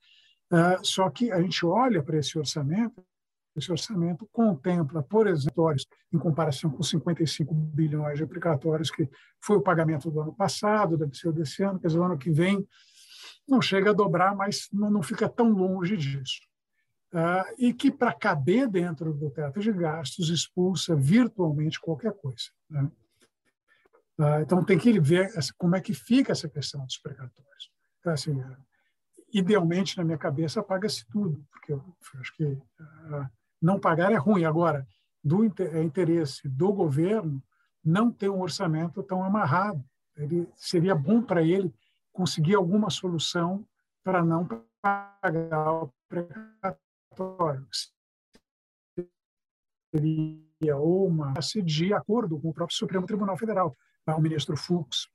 Uh, 0.51 0.85
só 0.85 1.11
que 1.11 1.31
a 1.31 1.41
gente 1.43 1.65
olha 1.67 2.03
para 2.03 2.19
esse 2.19 2.39
orçamento, 2.39 3.05
esse 3.57 3.71
orçamento 3.71 4.27
contempla, 4.33 5.03
por 5.03 5.27
exemplo, 5.27 5.75
em 6.13 6.19
comparação 6.19 6.71
com 6.71 6.83
55 6.83 7.53
bilhões 7.53 8.17
de 8.17 8.25
aplicatórios, 8.25 8.91
que 8.91 9.09
foi 9.43 9.57
o 9.57 9.63
pagamento 9.63 10.11
do 10.11 10.21
ano 10.21 10.33
passado, 10.33 10.97
deve 10.97 11.15
ser 11.15 11.33
desse 11.33 11.63
ano, 11.63 11.79
quer 11.79 11.89
dizer, 11.89 11.99
o 11.99 12.05
ano 12.05 12.17
que 12.17 12.31
vem 12.31 12.67
não 13.47 13.61
chega 13.61 13.91
a 13.91 13.95
dobrar, 13.95 14.35
mas 14.37 14.69
não 14.73 15.03
fica 15.03 15.29
tão 15.29 15.51
longe 15.51 15.97
disso. 15.97 16.41
Uh, 17.13 17.55
e 17.57 17.73
que, 17.73 17.91
para 17.91 18.13
caber 18.13 18.69
dentro 18.69 19.15
do 19.15 19.31
teto 19.31 19.61
de 19.61 19.73
gastos, 19.73 20.29
expulsa 20.29 20.95
virtualmente 20.95 21.81
qualquer 21.81 22.13
coisa. 22.13 22.51
Né? 22.69 22.83
Uh, 24.19 24.41
então, 24.43 24.63
tem 24.63 24.79
que 24.79 25.01
ver 25.01 25.33
como 25.57 25.75
é 25.75 25.81
que 25.81 25.95
fica 25.95 26.33
essa 26.33 26.49
questão 26.49 26.85
dos 26.85 26.99
precatórios. 26.99 27.71
Então, 28.01 28.13
assim, 28.13 28.39
idealmente, 29.33 29.97
na 29.97 30.05
minha 30.05 30.19
cabeça, 30.19 30.63
paga-se 30.63 31.07
tudo, 31.09 31.45
porque 31.51 31.73
eu 31.73 31.85
acho 32.21 32.35
que 32.35 32.45
uh, 32.45 33.29
não 33.61 33.79
pagar 33.79 34.13
é 34.13 34.17
ruim. 34.17 34.45
Agora, 34.45 34.87
do 35.23 35.45
é 35.45 35.83
interesse 35.83 36.49
do 36.49 36.73
governo 36.73 37.43
não 37.85 38.11
ter 38.11 38.29
um 38.29 38.41
orçamento 38.41 39.03
tão 39.03 39.23
amarrado. 39.23 39.85
Ele 40.17 40.49
seria 40.55 40.95
bom 40.95 41.23
para 41.23 41.43
ele 41.43 41.73
conseguir 42.13 42.55
alguma 42.55 42.91
solução 42.91 43.65
para 44.03 44.25
não 44.25 44.47
pagar 44.83 45.73
o 45.73 45.93
precatório. 46.09 47.67
Seria 49.95 50.77
uma 50.77 51.35
de 51.65 51.95
acordo 51.95 52.39
com 52.41 52.49
o 52.49 52.55
próprio 52.55 52.77
Supremo 52.77 53.07
Tribunal 53.07 53.37
Federal. 53.37 53.77
O 54.07 54.21
ministro 54.21 54.57
Fux, 54.57 55.09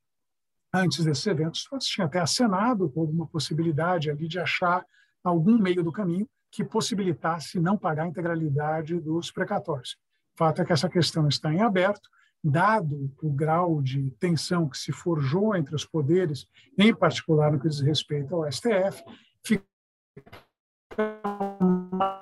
antes 0.74 1.04
desses 1.06 1.28
eventos, 1.28 1.68
tinha 1.82 2.08
até 2.08 2.20
acenado 2.20 2.90
com 2.90 3.02
alguma 3.02 3.28
possibilidade 3.28 4.10
ali 4.10 4.28
de 4.28 4.40
achar 4.40 4.86
algum 5.24 5.58
meio 5.58 5.84
do 5.84 5.92
caminho 5.92 6.28
que 6.52 6.64
possibilitasse 6.64 7.60
não 7.60 7.78
pagar 7.78 8.04
a 8.04 8.08
integralidade 8.08 9.00
dos 9.00 9.32
precatórios. 9.32 9.98
O 10.36 10.38
fato 10.38 10.62
é 10.62 10.66
que 10.66 10.74
essa 10.74 10.90
questão 10.90 11.28
está 11.28 11.54
em 11.54 11.62
aberto, 11.62 12.10
dado 12.44 13.12
o 13.22 13.32
grau 13.32 13.82
de 13.82 14.12
tensão 14.20 14.68
que 14.68 14.78
se 14.78 14.92
forjou 14.92 15.56
entre 15.56 15.74
os 15.76 15.86
poderes, 15.86 16.48
em 16.78 16.94
particular 16.94 17.52
no 17.52 17.60
que 17.60 17.70
diz 17.70 17.80
respeito 17.80 18.36
ao 18.36 18.52
STF, 18.52 19.04
fica 19.46 19.64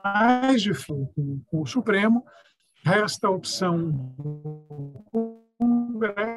mais 0.04 0.62
difícil 0.62 1.10
com 1.48 1.62
o 1.62 1.66
Supremo, 1.66 2.24
resta 2.86 3.28
a 3.28 3.32
opção 3.32 3.92
do 3.92 5.04
Congresso, 5.60 6.31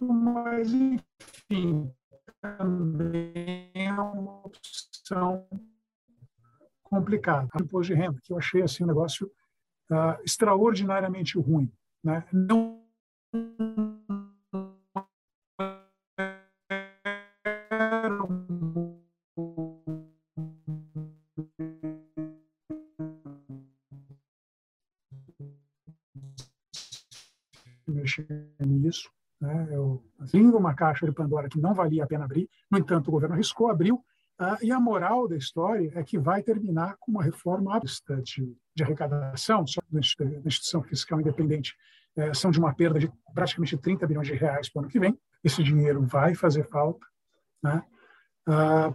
mas, 0.00 0.72
enfim, 0.72 1.92
também 2.40 3.70
é 3.74 3.92
uma 3.92 4.46
opção 4.46 5.46
complicado. 6.82 7.48
O 7.54 7.62
imposto 7.62 7.92
de 7.92 8.00
renda, 8.00 8.18
que 8.22 8.32
eu 8.32 8.38
achei 8.38 8.62
assim, 8.62 8.84
um 8.84 8.88
negócio 8.88 9.30
uh, 9.90 10.22
extraordinariamente 10.24 11.38
ruim. 11.38 11.70
Né? 12.02 12.24
Não 12.32 12.82
caixa 30.78 31.04
de 31.04 31.12
Pandora 31.12 31.48
que 31.48 31.60
não 31.60 31.74
valia 31.74 32.04
a 32.04 32.06
pena 32.06 32.24
abrir. 32.24 32.48
No 32.70 32.78
entanto, 32.78 33.08
o 33.08 33.10
governo 33.10 33.34
arriscou, 33.34 33.68
abriu, 33.68 34.00
ah, 34.38 34.56
e 34.62 34.70
a 34.70 34.78
moral 34.78 35.26
da 35.26 35.36
história 35.36 35.90
é 35.94 36.02
que 36.04 36.16
vai 36.16 36.42
terminar 36.42 36.96
com 37.00 37.10
uma 37.10 37.24
reforma 37.24 37.76
abstrata 37.76 38.22
de, 38.22 38.56
de 38.74 38.82
arrecadação, 38.84 39.64
da 39.90 39.98
instituição 39.98 40.80
fiscal 40.82 41.20
independente 41.20 41.74
é, 42.16 42.32
são 42.32 42.50
de 42.50 42.58
uma 42.58 42.72
perda 42.72 42.98
de 43.00 43.10
praticamente 43.34 43.76
30 43.76 44.06
bilhões 44.06 44.28
de 44.28 44.34
reais 44.34 44.68
para 44.68 44.80
o 44.80 44.82
ano 44.82 44.90
que 44.90 45.00
vem. 45.00 45.18
Esse 45.42 45.62
dinheiro 45.62 46.04
vai 46.06 46.34
fazer 46.36 46.64
falta, 46.68 47.04
né? 47.62 47.82
Ah, 48.46 48.94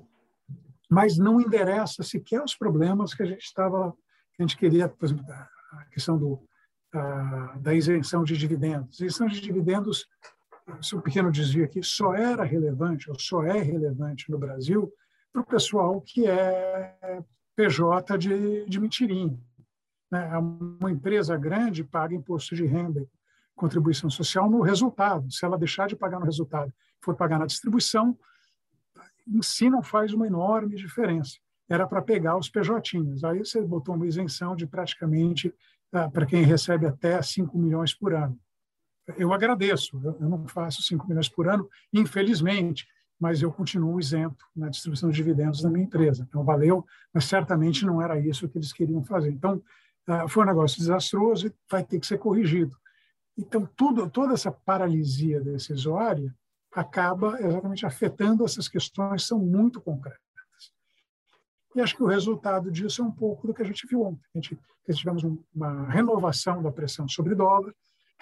mas 0.89 1.17
não 1.17 1.41
endereça 1.41 2.03
sequer 2.03 2.41
os 2.41 2.55
problemas 2.55 3.13
que 3.13 3.23
a 3.23 3.25
gente 3.25 3.43
estava, 3.43 3.91
que 4.33 4.41
a 4.41 4.43
gente 4.43 4.55
queria, 4.55 4.87
por 4.87 5.05
exemplo, 5.05 5.25
a 5.31 5.85
questão 5.91 6.17
do, 6.17 6.41
a, 6.93 7.57
da 7.59 7.73
isenção 7.73 8.23
de 8.23 8.37
dividendos. 8.37 9.01
A 9.01 9.05
isenção 9.05 9.27
de 9.27 9.41
dividendos, 9.41 10.05
se 10.81 10.95
um 10.95 11.01
pequeno 11.01 11.31
desvio 11.31 11.65
aqui, 11.65 11.81
só 11.83 12.13
era 12.13 12.43
relevante, 12.43 13.09
ou 13.09 13.19
só 13.19 13.43
é 13.43 13.61
relevante 13.61 14.29
no 14.29 14.37
Brasil, 14.37 14.91
para 15.31 15.41
o 15.41 15.45
pessoal 15.45 15.99
que 16.01 16.27
é 16.27 17.23
PJ 17.55 18.17
de, 18.17 18.65
de 18.65 18.79
mentirinha. 18.79 19.37
Né? 20.11 20.37
Uma 20.37 20.91
empresa 20.91 21.35
grande 21.37 21.83
paga 21.83 22.15
imposto 22.15 22.55
de 22.55 22.65
renda, 22.65 23.05
contribuição 23.55 24.09
social 24.09 24.49
no 24.49 24.61
resultado. 24.61 25.31
Se 25.31 25.45
ela 25.45 25.57
deixar 25.57 25.87
de 25.87 25.95
pagar 25.95 26.19
no 26.19 26.25
resultado, 26.25 26.71
for 27.01 27.15
pagar 27.15 27.39
na 27.39 27.45
distribuição, 27.45 28.17
em 29.27 29.41
si 29.41 29.69
não 29.69 29.81
faz 29.81 30.13
uma 30.13 30.27
enorme 30.27 30.75
diferença. 30.75 31.37
Era 31.69 31.87
para 31.87 32.01
pegar 32.01 32.37
os 32.37 32.49
PJs. 32.49 33.23
Aí 33.23 33.39
você 33.39 33.61
botou 33.61 33.95
uma 33.95 34.07
isenção 34.07 34.55
de 34.55 34.67
praticamente 34.67 35.53
ah, 35.91 36.09
para 36.09 36.25
quem 36.25 36.43
recebe 36.43 36.85
até 36.85 37.21
5 37.21 37.57
milhões 37.57 37.93
por 37.93 38.13
ano. 38.13 38.37
Eu 39.17 39.33
agradeço, 39.33 39.99
eu 40.03 40.29
não 40.29 40.47
faço 40.47 40.81
5 40.81 41.07
milhões 41.07 41.27
por 41.27 41.47
ano, 41.47 41.69
infelizmente, 41.91 42.87
mas 43.19 43.41
eu 43.41 43.51
continuo 43.51 43.99
isento 43.99 44.45
na 44.55 44.69
distribuição 44.69 45.09
de 45.09 45.15
dividendos 45.15 45.61
da 45.61 45.69
minha 45.69 45.85
empresa. 45.85 46.25
Então, 46.27 46.43
valeu, 46.43 46.85
mas 47.13 47.25
certamente 47.25 47.85
não 47.85 48.01
era 48.01 48.19
isso 48.19 48.47
que 48.49 48.57
eles 48.57 48.73
queriam 48.73 49.03
fazer. 49.03 49.31
Então, 49.31 49.61
ah, 50.07 50.27
foi 50.27 50.43
um 50.43 50.47
negócio 50.47 50.77
desastroso 50.77 51.47
e 51.47 51.53
vai 51.69 51.83
ter 51.83 51.99
que 51.99 52.07
ser 52.07 52.17
corrigido. 52.17 52.77
Então, 53.37 53.67
tudo, 53.75 54.09
toda 54.09 54.33
essa 54.33 54.51
paralisia 54.51 55.41
decisória 55.41 56.33
acaba 56.71 57.39
exatamente 57.41 57.85
afetando 57.85 58.43
essas 58.45 58.67
questões, 58.67 59.27
são 59.27 59.39
muito 59.39 59.79
concretas. 59.81 60.19
E 61.75 61.81
acho 61.81 61.95
que 61.95 62.03
o 62.03 62.07
resultado 62.07 62.71
disso 62.71 63.01
é 63.01 63.05
um 63.05 63.11
pouco 63.11 63.47
do 63.47 63.53
que 63.53 63.61
a 63.61 63.65
gente 63.65 63.87
viu 63.87 64.03
ontem. 64.03 64.21
A 64.35 64.37
gente, 64.37 64.59
tivemos 64.91 65.23
uma 65.53 65.87
renovação 65.89 66.61
da 66.61 66.71
pressão 66.71 67.07
sobre 67.07 67.33
dólar, 67.33 67.73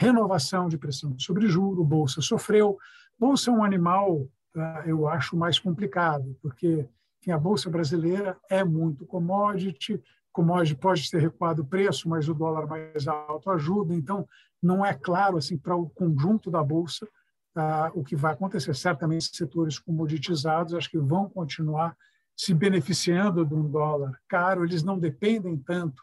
renovação 0.02 0.68
de 0.68 0.78
pressão 0.78 1.18
sobre 1.20 1.48
juro, 1.48 1.84
bolsa 1.84 2.22
sofreu. 2.22 2.78
Bolsa 3.20 3.52
é 3.52 3.54
um 3.54 3.64
animal 3.64 4.28
Tá? 4.54 4.84
eu 4.86 5.08
acho 5.08 5.38
mais 5.38 5.58
complicado, 5.58 6.38
porque 6.42 6.86
a 7.30 7.38
Bolsa 7.38 7.70
Brasileira 7.70 8.38
é 8.50 8.64
muito 8.64 9.06
commodity, 9.06 10.02
commodity 10.34 10.76
pode 10.76 11.10
ter 11.10 11.22
recuado 11.22 11.62
o 11.62 11.66
preço, 11.66 12.10
mas 12.10 12.28
o 12.28 12.34
dólar 12.34 12.68
mais 12.68 13.08
alto 13.08 13.50
ajuda, 13.50 13.94
então 13.94 14.28
não 14.62 14.86
é 14.86 14.94
claro 14.94 15.38
assim 15.38 15.58
para 15.58 15.76
o 15.76 15.90
conjunto 15.90 16.52
da 16.52 16.62
Bolsa 16.62 17.08
ah, 17.56 17.92
o 17.94 18.04
que 18.04 18.16
vai 18.16 18.34
acontecer. 18.34 18.76
Certamente 18.76 19.36
setores 19.36 19.80
comoditizados 19.80 20.74
acho 20.74 20.90
que 20.90 20.98
vão 20.98 21.30
continuar 21.30 21.96
se 22.36 22.54
beneficiando 22.54 23.46
de 23.46 23.54
um 23.54 23.70
dólar 23.70 24.20
caro, 24.28 24.66
eles 24.66 24.84
não 24.84 25.00
dependem 25.00 25.58
tanto 25.58 26.02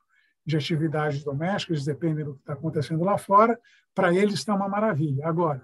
de 0.49 0.57
atividades 0.57 1.23
domésticas, 1.23 1.85
dependem 1.85 2.25
do 2.25 2.33
que 2.33 2.41
está 2.41 2.55
acontecendo 2.55 3.05
lá 3.05 3.19
fora, 3.19 3.61
para 3.95 4.15
eles 4.15 4.37
está 4.37 4.55
uma 4.55 4.67
maravilha. 4.67 5.29
Agora, 5.29 5.63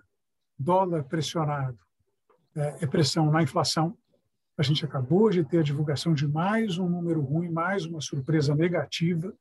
dólar 0.58 1.04
pressionado, 1.04 1.78
é, 2.54 2.84
é 2.84 2.86
pressão 2.86 3.30
na 3.30 3.42
inflação. 3.42 3.96
A 4.58 4.62
gente 4.62 4.84
acabou 4.84 5.30
de 5.30 5.42
ter 5.42 5.60
a 5.60 5.62
divulgação 5.62 6.12
de 6.12 6.28
mais 6.28 6.76
um 6.76 6.86
número 6.86 7.22
ruim, 7.22 7.48
mais 7.48 7.86
uma 7.86 8.02
surpresa 8.02 8.54
negativa. 8.54 9.32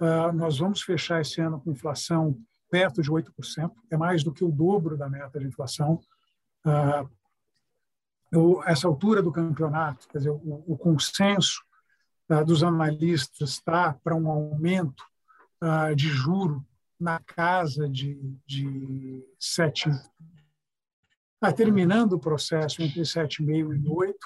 Uh, 0.00 0.32
nós 0.32 0.58
vamos 0.58 0.80
fechar 0.80 1.20
esse 1.20 1.42
ano 1.42 1.60
com 1.60 1.70
inflação 1.70 2.34
perto 2.70 3.02
de 3.02 3.10
8%, 3.10 3.70
é 3.90 3.98
mais 3.98 4.24
do 4.24 4.32
que 4.32 4.44
o 4.44 4.50
dobro 4.50 4.96
da 4.96 5.10
meta 5.10 5.38
de 5.38 5.46
inflação. 5.46 6.00
Uh, 6.64 7.06
essa 8.64 8.88
altura 8.88 9.22
do 9.22 9.30
campeonato, 9.30 10.08
quer 10.08 10.18
dizer, 10.18 10.30
o, 10.30 10.64
o 10.66 10.76
consenso 10.78 11.65
dos 12.44 12.62
analistas 12.62 13.50
está 13.50 13.92
para 13.92 14.14
um 14.14 14.28
aumento 14.28 15.04
uh, 15.62 15.94
de 15.94 16.08
juro 16.08 16.64
na 16.98 17.20
casa 17.20 17.88
de, 17.88 18.18
de 18.46 19.22
7, 19.38 19.90
ah, 21.40 21.52
terminando 21.52 22.14
o 22.14 22.18
processo 22.18 22.82
entre 22.82 23.02
7,5 23.02 23.76
e 23.76 23.88
8, 23.88 24.18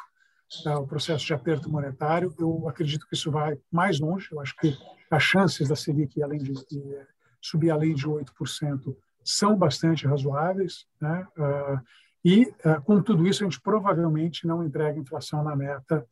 tá, 0.62 0.78
o 0.78 0.86
processo 0.86 1.26
de 1.26 1.34
aperto 1.34 1.68
monetário, 1.68 2.34
eu 2.38 2.68
acredito 2.68 3.06
que 3.08 3.14
isso 3.14 3.30
vai 3.30 3.58
mais 3.70 3.98
longe, 3.98 4.28
eu 4.30 4.40
acho 4.40 4.56
que 4.56 4.78
as 5.10 5.22
chances 5.22 5.68
da 5.68 5.76
Selic, 5.76 6.22
além 6.22 6.38
de, 6.38 6.52
de 6.52 7.06
subir 7.40 7.70
além 7.70 7.94
de 7.94 8.06
8%, 8.06 8.96
são 9.24 9.56
bastante 9.56 10.06
razoáveis, 10.06 10.86
né? 11.00 11.26
Uh, 11.36 11.80
e, 12.24 12.52
com 12.84 13.02
tudo 13.02 13.26
isso, 13.26 13.42
a 13.42 13.48
gente 13.48 13.60
provavelmente 13.60 14.46
não 14.46 14.62
entrega 14.62 14.98
inflação 14.98 15.42
na 15.42 15.56
meta 15.56 16.06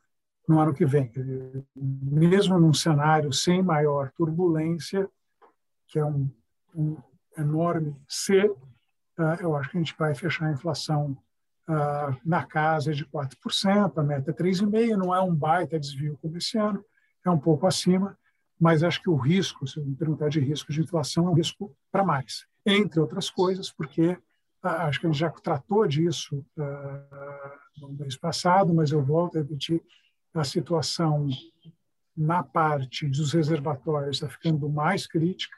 no 0.48 0.58
ano 0.58 0.72
que 0.72 0.86
vem. 0.86 1.12
Mesmo 1.76 2.58
num 2.58 2.72
cenário 2.72 3.30
sem 3.32 3.62
maior 3.62 4.10
turbulência, 4.16 5.08
que 5.86 5.98
é 5.98 6.04
um, 6.04 6.30
um 6.74 6.96
enorme 7.36 7.94
C, 8.08 8.46
uh, 8.46 9.36
eu 9.40 9.54
acho 9.54 9.70
que 9.70 9.76
a 9.76 9.80
gente 9.80 9.94
vai 9.98 10.14
fechar 10.14 10.46
a 10.46 10.52
inflação 10.52 11.16
uh, 11.68 12.16
na 12.24 12.44
casa 12.44 12.94
de 12.94 13.04
4%, 13.04 13.92
a 13.94 14.02
meta 14.02 14.30
é 14.30 14.34
3,5%, 14.34 14.96
não 14.96 15.14
é 15.14 15.20
um 15.20 15.34
baita 15.34 15.78
desvio 15.78 16.18
como 16.20 16.38
esse 16.38 16.56
ano, 16.58 16.82
é 17.24 17.30
um 17.30 17.38
pouco 17.38 17.66
acima, 17.66 18.18
mas 18.58 18.82
acho 18.82 19.02
que 19.02 19.10
o 19.10 19.16
risco, 19.16 19.66
se 19.66 19.78
me 19.80 19.94
perguntar 19.94 20.30
de 20.30 20.40
risco 20.40 20.72
de 20.72 20.80
inflação, 20.80 21.28
é 21.28 21.30
um 21.30 21.34
risco 21.34 21.76
para 21.92 22.04
mais, 22.04 22.46
entre 22.64 22.98
outras 23.00 23.30
coisas, 23.30 23.70
porque 23.70 24.10
uh, 24.10 24.68
acho 24.68 24.98
que 24.98 25.06
a 25.06 25.10
gente 25.10 25.20
já 25.20 25.30
tratou 25.30 25.86
disso 25.86 26.44
no 27.80 27.90
mês 27.90 28.16
passado, 28.16 28.74
mas 28.74 28.90
eu 28.90 29.02
volto 29.02 29.36
a 29.36 29.40
repetir, 29.40 29.82
a 30.38 30.44
situação 30.44 31.28
na 32.16 32.42
parte 32.42 33.06
dos 33.06 33.32
reservatórios 33.32 34.16
está 34.16 34.28
ficando 34.28 34.68
mais 34.68 35.06
crítica. 35.06 35.56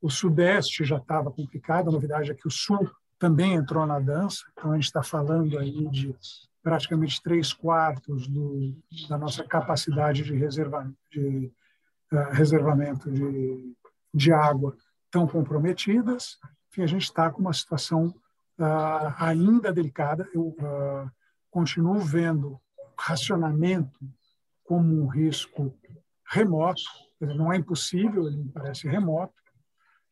o 0.00 0.10
Sudeste 0.10 0.84
já 0.84 0.98
estava 0.98 1.30
complicado, 1.30 1.88
a 1.88 1.92
novidade 1.92 2.30
é 2.30 2.34
que 2.34 2.46
o 2.46 2.50
Sul 2.50 2.90
também 3.18 3.54
entrou 3.54 3.86
na 3.86 3.98
dança, 3.98 4.44
então 4.52 4.72
a 4.72 4.74
gente 4.74 4.84
está 4.84 5.02
falando 5.02 5.58
aí 5.58 5.88
de 5.88 6.14
praticamente 6.62 7.22
três 7.22 7.52
quartos 7.52 8.26
do, 8.26 8.76
da 9.08 9.16
nossa 9.16 9.44
capacidade 9.44 10.24
de, 10.24 10.34
reserva, 10.34 10.92
de 11.10 11.50
uh, 12.12 12.32
reservamento 12.32 13.10
de, 13.10 13.72
de 14.12 14.32
água 14.32 14.76
tão 15.08 15.28
comprometidas. 15.28 16.38
Enfim, 16.68 16.82
a 16.82 16.86
gente 16.86 17.04
está 17.04 17.30
com 17.30 17.40
uma 17.40 17.52
situação 17.52 18.08
uh, 18.58 19.14
ainda 19.16 19.72
delicada. 19.72 20.28
Eu 20.34 20.48
uh, 20.48 21.10
continuo 21.50 22.00
vendo 22.00 22.60
racionamento 22.98 23.98
como 24.64 25.02
um 25.02 25.06
risco 25.06 25.76
remoto, 26.28 26.82
não 27.20 27.52
é 27.52 27.56
impossível, 27.56 28.26
ele 28.26 28.36
me 28.36 28.48
parece 28.50 28.88
remoto, 28.88 29.34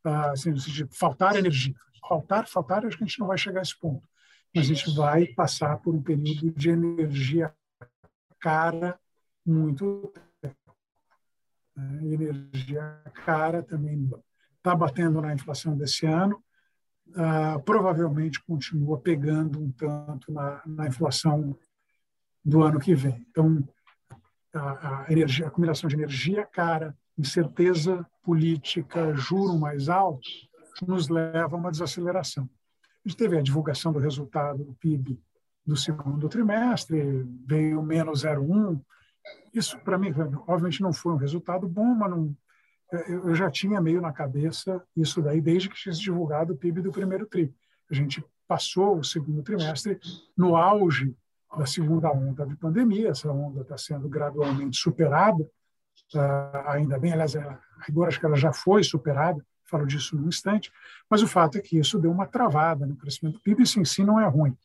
uh, 0.07 0.31
assim, 0.33 0.53
de 0.53 0.87
faltar 0.87 1.37
energia. 1.37 1.75
Faltar, 2.07 2.47
faltar, 2.47 2.85
acho 2.85 2.99
que 2.99 3.05
a 3.05 3.07
gente 3.07 3.19
não 3.19 3.27
vai 3.27 3.39
chegar 3.39 3.61
a 3.61 3.63
esse 3.63 3.79
ponto, 3.79 4.07
mas 4.55 4.65
a 4.65 4.75
gente 4.75 4.95
vai 4.95 5.27
passar 5.27 5.79
por 5.79 5.95
um 5.95 6.03
período 6.03 6.51
de 6.53 6.69
energia 6.69 7.53
cara 8.39 8.99
muito 9.45 10.13
tempo. 10.41 10.77
Né? 11.75 12.15
Energia 12.15 13.03
cara 13.25 13.63
também 13.63 14.11
está 14.59 14.75
batendo 14.75 15.21
na 15.21 15.33
inflação 15.33 15.77
desse 15.77 16.07
ano, 16.07 16.43
uh, 17.09 17.63
provavelmente 17.65 18.43
continua 18.45 19.01
pegando 19.01 19.63
um 19.63 19.73
tanto 19.73 20.31
na, 20.31 20.63
na 20.67 20.87
inflação 20.87 21.59
do 22.45 22.63
ano 22.63 22.79
que 22.79 22.95
vem. 22.95 23.25
Então, 23.31 23.67
a, 24.53 25.05
a, 25.05 25.13
energia, 25.13 25.47
a 25.47 25.51
combinação 25.51 25.89
de 25.89 25.97
energia 25.97 26.45
cara, 26.45 26.97
incerteza 27.17 28.07
política, 28.23 29.15
juro 29.15 29.59
mais 29.59 29.89
alto, 29.89 30.29
nos 30.87 31.09
leva 31.09 31.55
a 31.55 31.59
uma 31.59 31.71
desaceleração. 31.71 32.49
A 33.05 33.09
gente 33.09 33.19
teve 33.19 33.39
a 33.39 33.43
divulgação 33.43 33.93
do 33.93 33.99
resultado 33.99 34.65
do 34.65 34.75
PIB 34.75 35.21
do 35.67 35.77
segundo 35.77 36.29
trimestre, 36.29 37.25
veio 37.47 37.83
menos 37.83 38.25
0,1. 38.25 38.81
Isso, 39.53 39.79
para 39.81 39.97
mim, 39.97 40.13
obviamente 40.47 40.83
não 40.83 40.93
foi 40.93 41.13
um 41.13 41.17
resultado 41.17 41.67
bom, 41.67 41.95
mas 41.95 42.11
não, 42.11 42.37
eu 43.09 43.35
já 43.35 43.51
tinha 43.51 43.81
meio 43.81 44.01
na 44.01 44.13
cabeça 44.13 44.83
isso 44.97 45.23
daí 45.23 45.41
desde 45.41 45.69
que 45.69 45.77
tinha 45.77 45.95
divulgado 45.95 46.53
o 46.53 46.57
PIB 46.57 46.83
do 46.83 46.93
primeiro 46.93 47.27
tri. 47.27 47.55
A 47.91 47.95
gente 47.95 48.25
passou 48.47 48.99
o 48.99 49.05
segundo 49.05 49.43
trimestre 49.43 49.99
no 50.37 50.57
auge 50.57 51.17
da 51.57 51.67
segunda 51.67 52.11
onda 52.11 52.47
de 52.47 52.57
pandemia. 52.57 53.11
Essa 53.11 53.31
onda 53.31 53.63
está 53.63 53.77
sendo 53.77 54.09
gradualmente 54.09 54.77
superada, 54.77 55.43
uh, 55.43 56.69
ainda 56.69 56.99
bem, 56.99 57.13
aliás, 57.13 57.35
agora 57.89 58.09
acho 58.09 58.21
que 58.21 58.27
ela 58.27 58.37
já 58.37 58.53
foi 58.53 58.83
superada, 58.83 59.45
falo 59.65 59.87
disso 59.87 60.17
num 60.17 60.29
instante, 60.29 60.71
mas 61.09 61.23
o 61.23 61.29
fato 61.29 61.59
é 61.59 61.61
que 61.61 61.79
isso 61.79 61.99
deu 61.99 62.11
uma 62.11 62.27
travada 62.27 62.87
no 62.87 62.97
crescimento 62.97 63.35
do 63.35 63.41
PIB, 63.41 63.63
isso 63.63 63.81
em 63.81 63.85
si 63.85 64.05
não 64.05 64.21
é 64.21 64.27
ruim. 64.27 64.57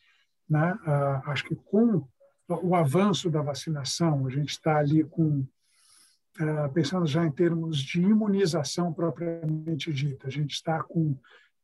Né? 0.49 0.73
Uh, 0.85 1.29
acho 1.29 1.45
que 1.45 1.55
com 1.55 2.05
o 2.47 2.75
avanço 2.75 3.29
da 3.29 3.41
vacinação, 3.41 4.25
a 4.25 4.29
gente 4.29 4.49
está 4.49 4.77
ali 4.77 5.03
com, 5.03 5.45
uh, 6.39 6.73
pensando 6.73 7.05
já 7.05 7.23
em 7.25 7.31
termos 7.31 7.77
de 7.77 8.01
imunização 8.01 8.91
propriamente 8.91 9.93
dita, 9.93 10.27
a 10.27 10.31
gente 10.31 10.53
está 10.53 10.81
com 10.83 11.15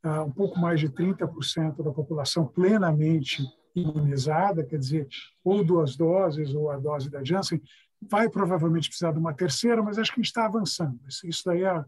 um 0.07 0.29
pouco 0.29 0.59
mais 0.59 0.79
de 0.79 0.88
30% 0.88 1.83
da 1.83 1.91
população 1.91 2.45
plenamente 2.45 3.43
imunizada, 3.75 4.63
quer 4.63 4.79
dizer, 4.79 5.07
ou 5.43 5.63
duas 5.63 5.95
doses 5.95 6.53
ou 6.53 6.71
a 6.71 6.77
dose 6.77 7.09
da 7.09 7.23
Janssen, 7.23 7.61
vai 8.01 8.29
provavelmente 8.29 8.88
precisar 8.88 9.11
de 9.11 9.19
uma 9.19 9.33
terceira, 9.33 9.81
mas 9.81 9.97
acho 9.97 10.13
que 10.13 10.19
a 10.19 10.23
está 10.23 10.45
avançando. 10.45 10.99
Isso 11.23 11.43
daí 11.45 11.63
é, 11.63 11.85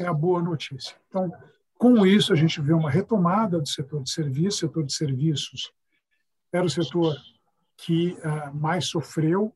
é 0.00 0.06
a 0.06 0.12
boa 0.12 0.42
notícia. 0.42 0.96
Então, 1.08 1.30
com 1.76 2.04
isso, 2.04 2.32
a 2.32 2.36
gente 2.36 2.60
vê 2.60 2.72
uma 2.72 2.90
retomada 2.90 3.60
do 3.60 3.68
setor 3.68 4.02
de 4.02 4.10
serviços. 4.10 4.62
O 4.62 4.66
setor 4.66 4.84
de 4.84 4.92
serviços 4.92 5.72
era 6.52 6.64
o 6.64 6.70
setor 6.70 7.16
que 7.76 8.12
uh, 8.24 8.54
mais 8.54 8.86
sofreu, 8.86 9.54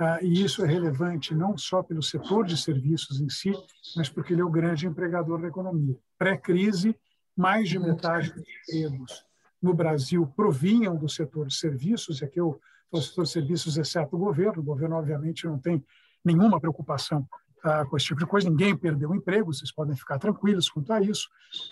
uh, 0.00 0.22
e 0.24 0.44
isso 0.44 0.64
é 0.64 0.68
relevante 0.68 1.34
não 1.34 1.58
só 1.58 1.82
pelo 1.82 2.02
setor 2.02 2.46
de 2.46 2.56
serviços 2.56 3.20
em 3.20 3.28
si, 3.28 3.52
mas 3.96 4.08
porque 4.08 4.32
ele 4.32 4.42
é 4.42 4.44
o 4.44 4.50
grande 4.50 4.86
empregador 4.86 5.40
da 5.40 5.48
economia. 5.48 5.96
Pré-crise, 6.16 6.94
mais 7.36 7.68
de 7.68 7.78
metade 7.78 8.32
dos 8.32 8.44
empregos 8.72 9.26
no 9.66 9.74
Brasil 9.74 10.26
provinham 10.36 10.96
do 10.96 11.08
setor 11.08 11.46
de 11.46 11.54
serviços, 11.54 12.20
e 12.20 12.24
aqui 12.24 12.38
eu 12.38 12.60
falo 12.90 13.02
setor 13.02 13.24
de 13.24 13.30
serviços, 13.30 13.76
exceto 13.76 14.16
o 14.16 14.18
governo. 14.18 14.62
O 14.62 14.64
governo, 14.64 14.96
obviamente, 14.96 15.46
não 15.46 15.58
tem 15.58 15.84
nenhuma 16.24 16.60
preocupação 16.60 17.28
ah, 17.64 17.84
com 17.84 17.96
esse 17.96 18.06
tipo 18.06 18.20
de 18.20 18.26
coisa, 18.26 18.48
ninguém 18.48 18.76
perdeu 18.76 19.10
o 19.10 19.14
emprego, 19.14 19.52
vocês 19.52 19.72
podem 19.72 19.96
ficar 19.96 20.20
tranquilos 20.20 20.68
quanto 20.68 20.92
a 20.92 21.00
isso, 21.00 21.28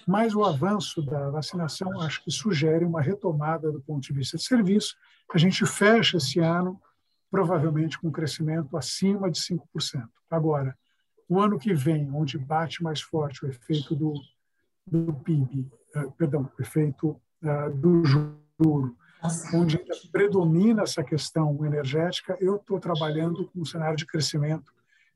mas 0.06 0.34
o 0.34 0.44
avanço 0.44 1.00
da 1.02 1.30
vacinação 1.30 2.00
acho 2.00 2.24
que 2.24 2.32
sugere 2.32 2.84
uma 2.84 3.00
retomada 3.00 3.70
do 3.70 3.80
ponto 3.80 4.02
de 4.02 4.12
vista 4.12 4.36
de 4.36 4.42
serviço. 4.42 4.96
A 5.32 5.38
gente 5.38 5.64
fecha 5.64 6.16
esse 6.16 6.40
ano 6.40 6.80
provavelmente 7.30 7.98
com 7.98 8.08
um 8.08 8.12
crescimento 8.12 8.76
acima 8.76 9.30
de 9.30 9.38
5%. 9.40 10.08
Agora, 10.28 10.76
o 11.28 11.40
ano 11.40 11.58
que 11.58 11.72
vem, 11.72 12.10
onde 12.10 12.38
bate 12.38 12.82
mais 12.82 13.00
forte 13.00 13.44
o 13.44 13.48
efeito 13.48 13.94
do, 13.94 14.14
do 14.86 15.12
PIB, 15.14 15.70
uh, 15.96 16.12
perdão, 16.12 16.50
o 16.58 16.62
efeito 16.62 17.20
do 17.74 18.04
juro, 18.04 18.96
onde 19.54 19.78
predomina 20.12 20.82
essa 20.82 21.02
questão 21.02 21.64
energética, 21.64 22.36
eu 22.40 22.56
estou 22.56 22.78
trabalhando 22.78 23.48
com 23.48 23.60
um 23.60 23.64
cenário 23.64 23.96
de 23.96 24.06
crescimento 24.06 24.72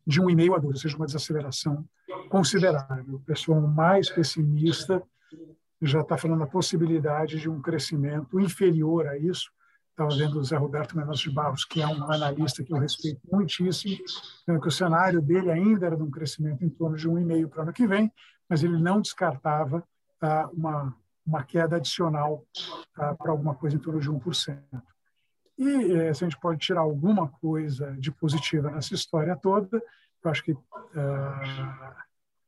de 0.06 0.22
1,5 0.22 0.54
a 0.54 0.58
2, 0.58 0.64
ou 0.64 0.80
seja, 0.80 0.96
uma 0.96 1.06
desaceleração 1.06 1.84
considerável. 2.30 3.16
O 3.16 3.20
pessoal 3.20 3.60
mais 3.60 4.08
pessimista 4.08 5.02
já 5.80 6.00
está 6.00 6.16
falando 6.16 6.40
da 6.40 6.46
possibilidade 6.46 7.38
de 7.38 7.48
um 7.48 7.60
crescimento 7.60 8.40
inferior 8.40 9.06
a 9.06 9.18
isso. 9.18 9.50
Estava 9.90 10.16
vendo 10.16 10.38
o 10.38 10.44
Zé 10.44 10.56
Roberto 10.56 10.96
Mendonça 10.96 11.22
de 11.22 11.30
Barros, 11.30 11.64
que 11.64 11.82
é 11.82 11.86
um 11.86 12.10
analista 12.10 12.64
que 12.64 12.72
eu 12.72 12.78
respeito 12.78 13.20
muitíssimo, 13.30 13.96
que 14.46 14.68
o 14.68 14.70
cenário 14.70 15.20
dele 15.20 15.50
ainda 15.50 15.86
era 15.86 15.96
de 15.96 16.02
um 16.02 16.10
crescimento 16.10 16.64
em 16.64 16.68
torno 16.68 16.96
de 16.96 17.08
1,5 17.08 17.48
para 17.48 17.58
o 17.58 17.62
ano 17.62 17.72
que 17.72 17.86
vem, 17.86 18.10
mas 18.48 18.62
ele 18.62 18.78
não 18.78 19.00
descartava 19.00 19.84
ah, 20.20 20.48
uma 20.52 20.96
uma 21.28 21.44
queda 21.44 21.76
adicional 21.76 22.44
tá, 22.94 23.14
para 23.14 23.30
alguma 23.30 23.54
coisa 23.54 23.76
em 23.76 23.78
torno 23.78 24.00
de 24.00 24.10
1%. 24.10 24.58
E 25.58 25.92
eh, 25.92 26.14
se 26.14 26.24
a 26.24 26.28
gente 26.28 26.40
pode 26.40 26.58
tirar 26.58 26.80
alguma 26.80 27.28
coisa 27.28 27.94
de 27.98 28.10
positiva 28.10 28.70
nessa 28.70 28.94
história 28.94 29.36
toda, 29.36 29.82
eu 30.24 30.30
acho 30.30 30.42
que 30.42 30.52
uh, 30.52 30.58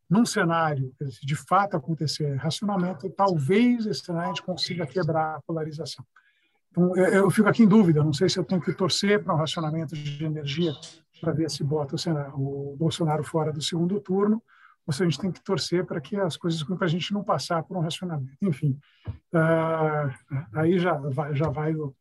num 0.08 0.24
cenário 0.24 0.92
de 1.22 1.36
fato 1.36 1.76
acontecer 1.76 2.34
racionamento, 2.36 3.08
talvez 3.10 3.86
esse 3.86 4.00
cenário 4.00 4.30
a 4.30 4.34
gente 4.34 4.42
consiga 4.42 4.86
quebrar 4.86 5.36
a 5.36 5.40
polarização. 5.42 6.04
Então, 6.70 6.96
eu, 6.96 7.06
eu 7.06 7.30
fico 7.30 7.48
aqui 7.48 7.64
em 7.64 7.68
dúvida, 7.68 8.02
não 8.02 8.12
sei 8.12 8.28
se 8.28 8.38
eu 8.38 8.44
tenho 8.44 8.60
que 8.60 8.72
torcer 8.72 9.22
para 9.22 9.34
um 9.34 9.38
racionamento 9.38 9.94
de 9.94 10.24
energia 10.24 10.72
para 11.20 11.32
ver 11.32 11.50
se 11.50 11.62
bota 11.62 11.96
o, 12.34 12.72
o 12.72 12.76
Bolsonaro 12.76 13.22
fora 13.22 13.52
do 13.52 13.60
segundo 13.60 14.00
turno, 14.00 14.42
ou 14.90 14.92
seja, 14.92 15.04
a 15.04 15.10
gente 15.10 15.20
tem 15.20 15.30
que 15.30 15.44
torcer 15.44 15.86
para 15.86 16.00
que 16.00 16.16
as 16.16 16.36
coisas 16.36 16.64
para 16.64 16.84
a 16.84 16.88
gente 16.88 17.12
não 17.12 17.22
passar 17.22 17.62
por 17.62 17.76
um 17.76 17.80
racionamento. 17.80 18.36
Enfim, 18.42 18.76
uh, 19.32 20.12
aí 20.52 20.80
já 20.80 20.94
vai, 20.94 21.32
já 21.32 21.48
vai 21.48 21.72
do 21.72 21.94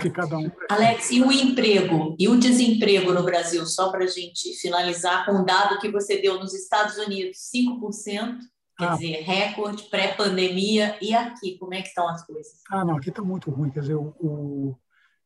que 0.00 0.08
cada 0.08 0.38
um. 0.38 0.50
Alex, 0.70 1.10
e 1.10 1.20
o 1.20 1.30
emprego 1.30 2.16
e 2.18 2.26
o 2.26 2.40
desemprego 2.40 3.12
no 3.12 3.22
Brasil, 3.22 3.66
só 3.66 3.90
para 3.90 4.04
a 4.04 4.06
gente 4.06 4.54
finalizar 4.54 5.26
com 5.26 5.32
o 5.32 5.44
dado 5.44 5.78
que 5.78 5.90
você 5.90 6.18
deu 6.22 6.40
nos 6.40 6.54
Estados 6.54 6.96
Unidos, 6.96 7.36
5%, 7.54 8.38
quer 8.78 8.86
ah. 8.86 8.94
dizer, 8.94 9.20
recorde, 9.20 9.82
pré-pandemia, 9.90 10.96
e 11.02 11.14
aqui, 11.14 11.58
como 11.58 11.74
é 11.74 11.82
que 11.82 11.88
estão 11.88 12.08
as 12.08 12.24
coisas? 12.24 12.62
Ah, 12.70 12.82
não, 12.82 12.96
aqui 12.96 13.10
está 13.10 13.20
muito 13.20 13.50
ruim, 13.50 13.68
quer 13.68 13.80
dizer, 13.80 13.96
o, 13.96 14.14
o, 14.18 14.78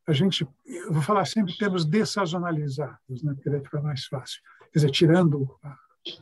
a 0.09 0.13
gente, 0.13 0.45
eu 0.67 0.93
vou 0.93 1.03
falar 1.03 1.25
sempre 1.25 1.53
em 1.53 1.57
termos 1.57 1.85
dessazonalizados, 1.85 3.23
né, 3.23 3.33
porque 3.33 3.49
daí 3.49 3.61
fica 3.61 3.81
mais 3.81 4.07
fácil. 4.07 4.41
Quer 4.73 4.81
dizer, 4.81 4.91
tirando, 4.91 5.57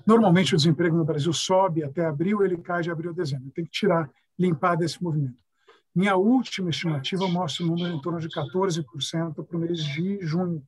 normalmente 0.06 0.54
o 0.54 0.56
desemprego 0.56 0.96
no 0.96 1.04
Brasil 1.04 1.32
sobe 1.32 1.84
até 1.84 2.04
abril, 2.04 2.42
ele 2.42 2.56
cai 2.58 2.82
de 2.82 2.90
abril 2.90 3.10
a 3.10 3.14
dezembro, 3.14 3.50
tem 3.50 3.64
que 3.64 3.70
tirar, 3.70 4.10
limpar 4.38 4.76
desse 4.76 5.02
movimento. 5.02 5.42
Minha 5.94 6.16
última 6.16 6.70
estimativa 6.70 7.26
mostra 7.26 7.64
um 7.64 7.68
número 7.68 7.94
em 7.94 8.00
torno 8.00 8.20
de 8.20 8.28
14% 8.28 9.44
para 9.44 9.56
o 9.56 9.60
mês 9.60 9.82
de 9.82 10.18
junho. 10.20 10.62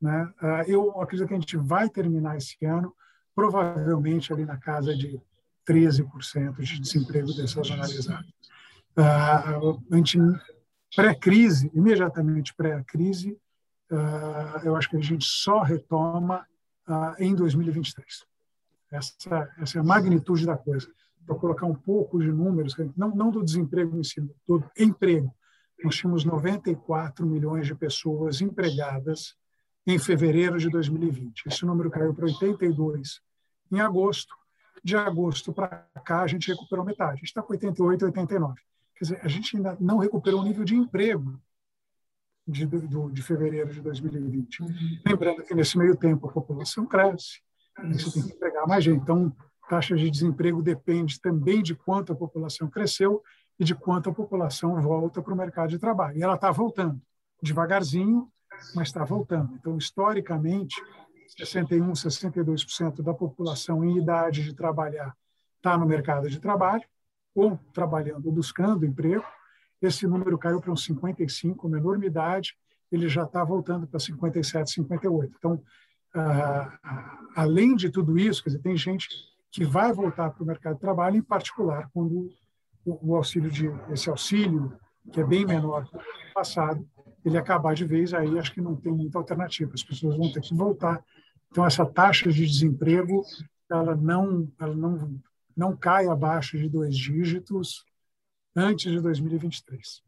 Né? 0.00 0.32
Ah, 0.40 0.64
eu 0.66 1.00
acredito 1.00 1.28
que 1.28 1.34
a 1.34 1.38
gente 1.38 1.56
vai 1.56 1.88
terminar 1.88 2.36
esse 2.36 2.62
ano 2.64 2.94
provavelmente 3.34 4.32
ali 4.32 4.44
na 4.44 4.58
casa 4.58 4.94
de 4.94 5.18
13% 5.66 6.60
de 6.60 6.80
desemprego 6.80 7.32
dessazonalizado. 7.32 8.26
Ah, 8.96 9.58
a 9.90 9.96
gente, 9.96 10.18
pré-crise, 10.94 11.70
imediatamente 11.72 12.54
pré-crise, 12.54 13.38
ah, 13.90 14.60
eu 14.64 14.76
acho 14.76 14.90
que 14.90 14.96
a 14.96 15.02
gente 15.02 15.24
só 15.24 15.62
retoma 15.62 16.46
em 17.18 17.34
2023. 17.34 18.24
Essa, 18.90 19.50
essa 19.58 19.78
é 19.78 19.80
a 19.80 19.84
magnitude 19.84 20.44
da 20.44 20.56
coisa 20.56 20.88
para 21.26 21.36
colocar 21.36 21.66
um 21.66 21.74
pouco 21.74 22.18
de 22.20 22.30
números, 22.30 22.76
não, 22.96 23.14
não 23.14 23.30
do 23.30 23.44
desemprego 23.44 23.98
em 23.98 24.04
si, 24.04 24.20
do 24.46 24.62
emprego. 24.78 25.34
Nós 25.82 25.96
tínhamos 25.96 26.24
94 26.24 27.26
milhões 27.26 27.66
de 27.66 27.74
pessoas 27.74 28.40
empregadas 28.40 29.34
em 29.86 29.98
fevereiro 29.98 30.58
de 30.58 30.68
2020. 30.68 31.44
Esse 31.46 31.64
número 31.64 31.90
caiu 31.90 32.14
para 32.14 32.26
82 32.26 33.20
em 33.70 33.80
agosto. 33.80 34.34
De 34.84 34.96
agosto 34.96 35.52
para 35.52 35.86
cá, 36.04 36.22
a 36.22 36.26
gente 36.26 36.48
recuperou 36.48 36.84
metade. 36.84 37.12
A 37.12 37.16
gente 37.16 37.24
está 37.24 37.42
com 37.42 37.52
88, 37.52 38.04
89. 38.06 38.60
Quer 38.96 39.04
dizer, 39.04 39.20
a 39.22 39.28
gente 39.28 39.56
ainda 39.56 39.76
não 39.80 39.98
recuperou 39.98 40.40
o 40.40 40.44
nível 40.44 40.64
de 40.64 40.74
emprego 40.74 41.40
de, 42.46 42.66
do, 42.66 43.10
de 43.10 43.22
fevereiro 43.22 43.72
de 43.72 43.80
2020. 43.80 44.62
Uhum. 44.62 44.68
Lembrando 45.06 45.42
que, 45.42 45.54
nesse 45.54 45.78
meio 45.78 45.96
tempo, 45.96 46.28
a 46.28 46.32
população 46.32 46.86
cresce, 46.86 47.40
você 47.92 48.10
tem 48.12 48.28
que 48.28 48.34
empregar 48.34 48.66
mais 48.66 48.84
gente. 48.84 49.00
Então, 49.00 49.34
taxa 49.68 49.96
de 49.96 50.10
desemprego 50.10 50.62
depende 50.62 51.20
também 51.20 51.62
de 51.62 51.74
quanto 51.74 52.12
a 52.12 52.16
população 52.16 52.68
cresceu 52.68 53.22
e 53.58 53.64
de 53.64 53.74
quanto 53.74 54.10
a 54.10 54.14
população 54.14 54.80
volta 54.80 55.22
para 55.22 55.32
o 55.32 55.36
mercado 55.36 55.70
de 55.70 55.78
trabalho. 55.78 56.18
E 56.18 56.22
ela 56.22 56.34
está 56.34 56.50
voltando, 56.50 57.00
devagarzinho, 57.42 58.28
mas 58.74 58.88
está 58.88 59.04
voltando. 59.04 59.54
Então, 59.54 59.78
historicamente, 59.78 60.74
61, 61.36 61.92
62% 61.92 63.02
da 63.02 63.14
população 63.14 63.84
em 63.84 63.98
idade 63.98 64.42
de 64.44 64.54
trabalhar 64.54 65.16
está 65.56 65.78
no 65.78 65.86
mercado 65.86 66.28
de 66.28 66.40
trabalho, 66.40 66.82
ou 67.34 67.56
trabalhando, 67.72 68.26
ou 68.26 68.32
buscando 68.32 68.84
emprego. 68.84 69.24
Esse 69.82 70.06
número 70.06 70.38
caiu 70.38 70.60
para 70.60 70.72
uns 70.72 70.84
55, 70.84 71.66
uma 71.66 71.76
enormidade, 71.76 72.56
ele 72.90 73.08
já 73.08 73.24
está 73.24 73.42
voltando 73.42 73.86
para 73.86 73.98
57, 73.98 74.70
58. 74.70 75.34
Então, 75.36 75.60
ah, 76.14 77.18
além 77.34 77.74
de 77.74 77.90
tudo 77.90 78.16
isso, 78.16 78.42
quer 78.42 78.50
dizer, 78.50 78.62
tem 78.62 78.76
gente 78.76 79.08
que 79.50 79.64
vai 79.64 79.92
voltar 79.92 80.30
para 80.30 80.42
o 80.42 80.46
mercado 80.46 80.74
de 80.74 80.80
trabalho, 80.80 81.16
em 81.16 81.22
particular 81.22 81.90
quando 81.92 82.30
o, 82.84 83.10
o 83.10 83.16
auxílio 83.16 83.50
de 83.50 83.66
esse 83.90 84.08
auxílio 84.08 84.72
que 85.10 85.20
é 85.20 85.24
bem 85.24 85.44
menor 85.44 85.84
que 85.88 85.96
o 85.96 86.00
passado, 86.34 86.86
ele 87.24 87.36
acabar 87.36 87.74
de 87.74 87.84
vez, 87.84 88.14
aí 88.14 88.38
acho 88.38 88.52
que 88.52 88.60
não 88.60 88.76
tem 88.76 88.92
muita 88.92 89.18
alternativa. 89.18 89.72
As 89.74 89.82
pessoas 89.82 90.16
vão 90.16 90.30
ter 90.30 90.40
que 90.40 90.54
voltar. 90.54 91.02
Então 91.50 91.66
essa 91.66 91.84
taxa 91.84 92.30
de 92.30 92.46
desemprego, 92.46 93.22
ela 93.70 93.96
não, 93.96 94.48
ela 94.60 94.74
não, 94.74 95.20
não 95.56 95.76
cai 95.76 96.06
abaixo 96.06 96.56
de 96.56 96.68
dois 96.68 96.96
dígitos 96.96 97.84
antes 98.56 98.90
de 98.90 99.00
2023. 99.00 100.02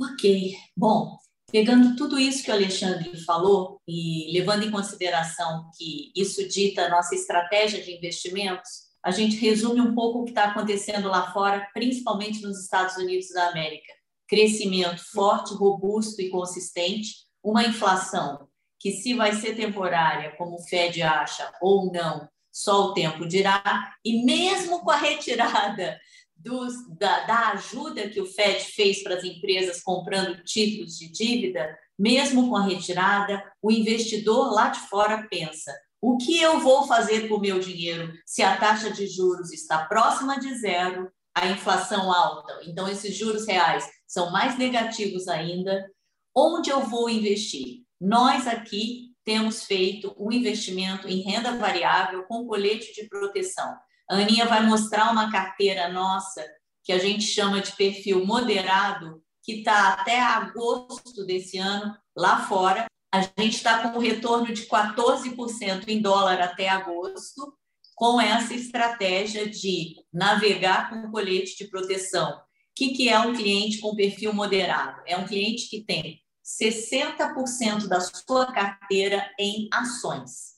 Ok. 0.00 0.56
Bom, 0.76 1.18
Pegando 1.54 1.94
tudo 1.94 2.18
isso 2.18 2.42
que 2.42 2.50
o 2.50 2.54
Alexandre 2.54 3.16
falou 3.24 3.80
e 3.86 4.32
levando 4.32 4.64
em 4.64 4.72
consideração 4.72 5.70
que 5.78 6.10
isso 6.16 6.48
dita 6.48 6.82
a 6.82 6.88
nossa 6.88 7.14
estratégia 7.14 7.80
de 7.80 7.96
investimentos, 7.96 8.88
a 9.04 9.12
gente 9.12 9.36
resume 9.36 9.80
um 9.80 9.94
pouco 9.94 10.18
o 10.18 10.24
que 10.24 10.32
está 10.32 10.46
acontecendo 10.46 11.06
lá 11.06 11.32
fora, 11.32 11.68
principalmente 11.72 12.42
nos 12.42 12.60
Estados 12.60 12.96
Unidos 12.96 13.28
da 13.28 13.50
América. 13.50 13.92
Crescimento 14.26 15.00
forte, 15.12 15.54
robusto 15.54 16.20
e 16.20 16.28
consistente, 16.28 17.10
uma 17.40 17.62
inflação 17.62 18.48
que, 18.80 18.90
se 18.90 19.14
vai 19.14 19.32
ser 19.34 19.54
temporária, 19.54 20.34
como 20.36 20.56
o 20.56 20.62
Fed 20.62 21.02
acha, 21.02 21.52
ou 21.62 21.92
não, 21.92 22.28
só 22.54 22.84
o 22.84 22.94
tempo 22.94 23.26
dirá, 23.26 23.92
e 24.04 24.24
mesmo 24.24 24.80
com 24.80 24.90
a 24.92 24.96
retirada 24.96 25.98
dos, 26.36 26.72
da, 26.96 27.26
da 27.26 27.48
ajuda 27.48 28.08
que 28.08 28.20
o 28.20 28.26
Fed 28.26 28.62
fez 28.62 29.02
para 29.02 29.16
as 29.16 29.24
empresas 29.24 29.82
comprando 29.82 30.40
títulos 30.44 30.96
de 30.96 31.10
dívida, 31.10 31.76
mesmo 31.98 32.48
com 32.48 32.56
a 32.56 32.64
retirada, 32.64 33.42
o 33.60 33.72
investidor 33.72 34.52
lá 34.52 34.68
de 34.68 34.78
fora 34.88 35.26
pensa: 35.28 35.74
o 36.00 36.16
que 36.16 36.40
eu 36.40 36.60
vou 36.60 36.86
fazer 36.86 37.28
com 37.28 37.34
o 37.34 37.40
meu 37.40 37.58
dinheiro 37.58 38.12
se 38.24 38.40
a 38.40 38.56
taxa 38.56 38.90
de 38.92 39.08
juros 39.08 39.52
está 39.52 39.84
próxima 39.86 40.38
de 40.38 40.54
zero, 40.54 41.10
a 41.34 41.48
inflação 41.48 42.12
alta? 42.12 42.60
Então, 42.64 42.88
esses 42.88 43.16
juros 43.16 43.48
reais 43.48 43.84
são 44.06 44.30
mais 44.30 44.56
negativos 44.56 45.26
ainda. 45.26 45.90
Onde 46.32 46.70
eu 46.70 46.82
vou 46.82 47.10
investir? 47.10 47.82
Nós 48.00 48.46
aqui 48.46 49.13
temos 49.24 49.64
feito 49.64 50.14
um 50.18 50.30
investimento 50.30 51.08
em 51.08 51.22
renda 51.22 51.56
variável 51.56 52.24
com 52.24 52.46
colete 52.46 52.92
de 52.94 53.08
proteção. 53.08 53.74
A 54.08 54.16
Aninha 54.16 54.46
vai 54.46 54.64
mostrar 54.64 55.10
uma 55.10 55.32
carteira 55.32 55.88
nossa, 55.88 56.44
que 56.82 56.92
a 56.92 56.98
gente 56.98 57.24
chama 57.24 57.60
de 57.60 57.72
perfil 57.72 58.24
moderado, 58.26 59.22
que 59.42 59.58
está 59.58 59.94
até 59.94 60.20
agosto 60.20 61.24
desse 61.24 61.58
ano 61.58 61.96
lá 62.14 62.46
fora. 62.46 62.86
A 63.12 63.22
gente 63.22 63.56
está 63.56 63.78
com 63.78 63.98
um 63.98 64.00
retorno 64.00 64.52
de 64.52 64.66
14% 64.66 65.88
em 65.88 66.02
dólar 66.02 66.40
até 66.40 66.68
agosto, 66.68 67.54
com 67.94 68.20
essa 68.20 68.54
estratégia 68.54 69.48
de 69.48 69.94
navegar 70.12 70.90
com 70.90 71.10
colete 71.10 71.56
de 71.56 71.70
proteção. 71.70 72.32
O 72.32 72.42
que, 72.74 72.90
que 72.90 73.08
é 73.08 73.18
um 73.20 73.34
cliente 73.34 73.78
com 73.78 73.94
perfil 73.94 74.32
moderado? 74.32 75.00
É 75.06 75.16
um 75.16 75.26
cliente 75.26 75.70
que 75.70 75.84
tem 75.84 76.20
60% 76.44 77.86
da 77.88 78.00
sua 78.00 78.52
carteira 78.52 79.30
em 79.38 79.68
ações 79.72 80.54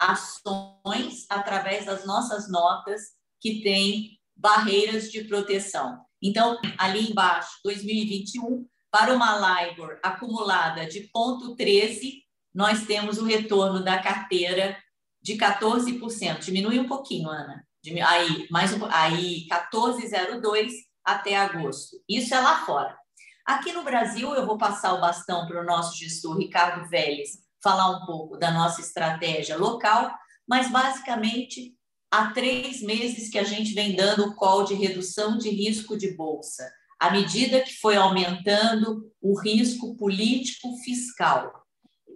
ações 0.00 1.26
através 1.28 1.84
das 1.84 2.06
nossas 2.06 2.50
notas 2.50 3.12
que 3.38 3.62
têm 3.62 4.18
barreiras 4.34 5.10
de 5.10 5.24
proteção. 5.24 6.00
Então, 6.22 6.58
ali 6.78 7.10
embaixo, 7.10 7.58
2021, 7.62 8.66
para 8.90 9.14
uma 9.14 9.64
LIBOR 9.66 9.98
acumulada 10.02 10.86
de 10.86 11.00
ponto 11.12 11.54
13, 11.54 12.22
nós 12.52 12.86
temos 12.86 13.18
o 13.18 13.24
retorno 13.24 13.84
da 13.84 13.98
carteira 13.98 14.76
de 15.22 15.36
14%. 15.36 16.40
Diminui 16.40 16.78
um 16.80 16.88
pouquinho, 16.88 17.28
Ana. 17.28 17.64
Aí, 18.06 18.48
mais 18.50 18.72
um, 18.72 18.84
aí 18.86 19.46
14,02 19.48 20.72
até 21.04 21.36
agosto. 21.36 21.96
Isso 22.08 22.34
é 22.34 22.40
lá 22.40 22.64
fora. 22.64 22.98
Aqui 23.44 23.72
no 23.72 23.82
Brasil, 23.82 24.34
eu 24.34 24.46
vou 24.46 24.58
passar 24.58 24.94
o 24.94 25.00
bastão 25.00 25.46
para 25.46 25.60
o 25.60 25.64
nosso 25.64 25.96
gestor 25.96 26.36
Ricardo 26.36 26.88
Vélez, 26.88 27.38
falar 27.62 27.90
um 27.90 28.06
pouco 28.06 28.36
da 28.36 28.50
nossa 28.50 28.80
estratégia 28.80 29.56
local, 29.56 30.12
mas 30.48 30.70
basicamente 30.70 31.74
há 32.10 32.30
três 32.32 32.82
meses 32.82 33.30
que 33.30 33.38
a 33.38 33.44
gente 33.44 33.72
vem 33.72 33.94
dando 33.94 34.26
o 34.26 34.34
call 34.34 34.64
de 34.64 34.74
redução 34.74 35.38
de 35.38 35.48
risco 35.48 35.96
de 35.96 36.14
bolsa, 36.16 36.70
à 36.98 37.10
medida 37.10 37.62
que 37.62 37.74
foi 37.80 37.96
aumentando 37.96 39.10
o 39.20 39.38
risco 39.38 39.96
político 39.96 40.76
fiscal, 40.84 41.64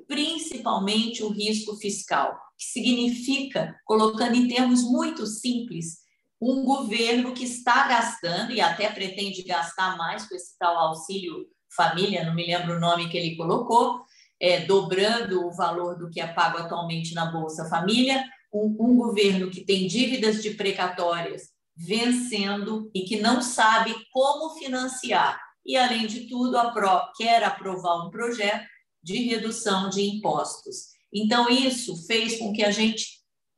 principalmente 0.06 1.22
o 1.22 1.30
risco 1.30 1.76
fiscal, 1.76 2.38
que 2.58 2.66
significa, 2.66 3.74
colocando 3.84 4.34
em 4.34 4.46
termos 4.46 4.82
muito 4.82 5.26
simples, 5.26 6.03
um 6.44 6.64
governo 6.64 7.32
que 7.32 7.44
está 7.44 7.88
gastando 7.88 8.52
e 8.52 8.60
até 8.60 8.90
pretende 8.90 9.42
gastar 9.42 9.96
mais 9.96 10.28
com 10.28 10.34
esse 10.34 10.58
tal 10.58 10.76
auxílio 10.76 11.46
família, 11.74 12.24
não 12.24 12.34
me 12.34 12.46
lembro 12.46 12.76
o 12.76 12.80
nome 12.80 13.08
que 13.08 13.16
ele 13.16 13.36
colocou, 13.36 14.02
é, 14.38 14.60
dobrando 14.60 15.46
o 15.46 15.52
valor 15.52 15.98
do 15.98 16.10
que 16.10 16.20
é 16.20 16.26
pago 16.26 16.58
atualmente 16.58 17.14
na 17.14 17.26
Bolsa 17.26 17.68
Família, 17.68 18.24
um, 18.52 18.76
um 18.78 18.96
governo 18.96 19.50
que 19.50 19.64
tem 19.64 19.86
dívidas 19.86 20.42
de 20.42 20.50
precatórias 20.50 21.48
vencendo 21.76 22.90
e 22.94 23.02
que 23.02 23.20
não 23.20 23.42
sabe 23.42 23.94
como 24.12 24.54
financiar. 24.54 25.40
E, 25.66 25.76
além 25.76 26.06
de 26.06 26.28
tudo, 26.28 26.56
apro 26.56 27.12
quer 27.16 27.42
aprovar 27.42 28.06
um 28.06 28.10
projeto 28.10 28.64
de 29.02 29.16
redução 29.24 29.88
de 29.88 30.02
impostos. 30.02 30.94
Então, 31.12 31.48
isso 31.48 32.06
fez 32.06 32.38
com 32.38 32.52
que 32.52 32.62
a 32.62 32.70
gente 32.70 33.06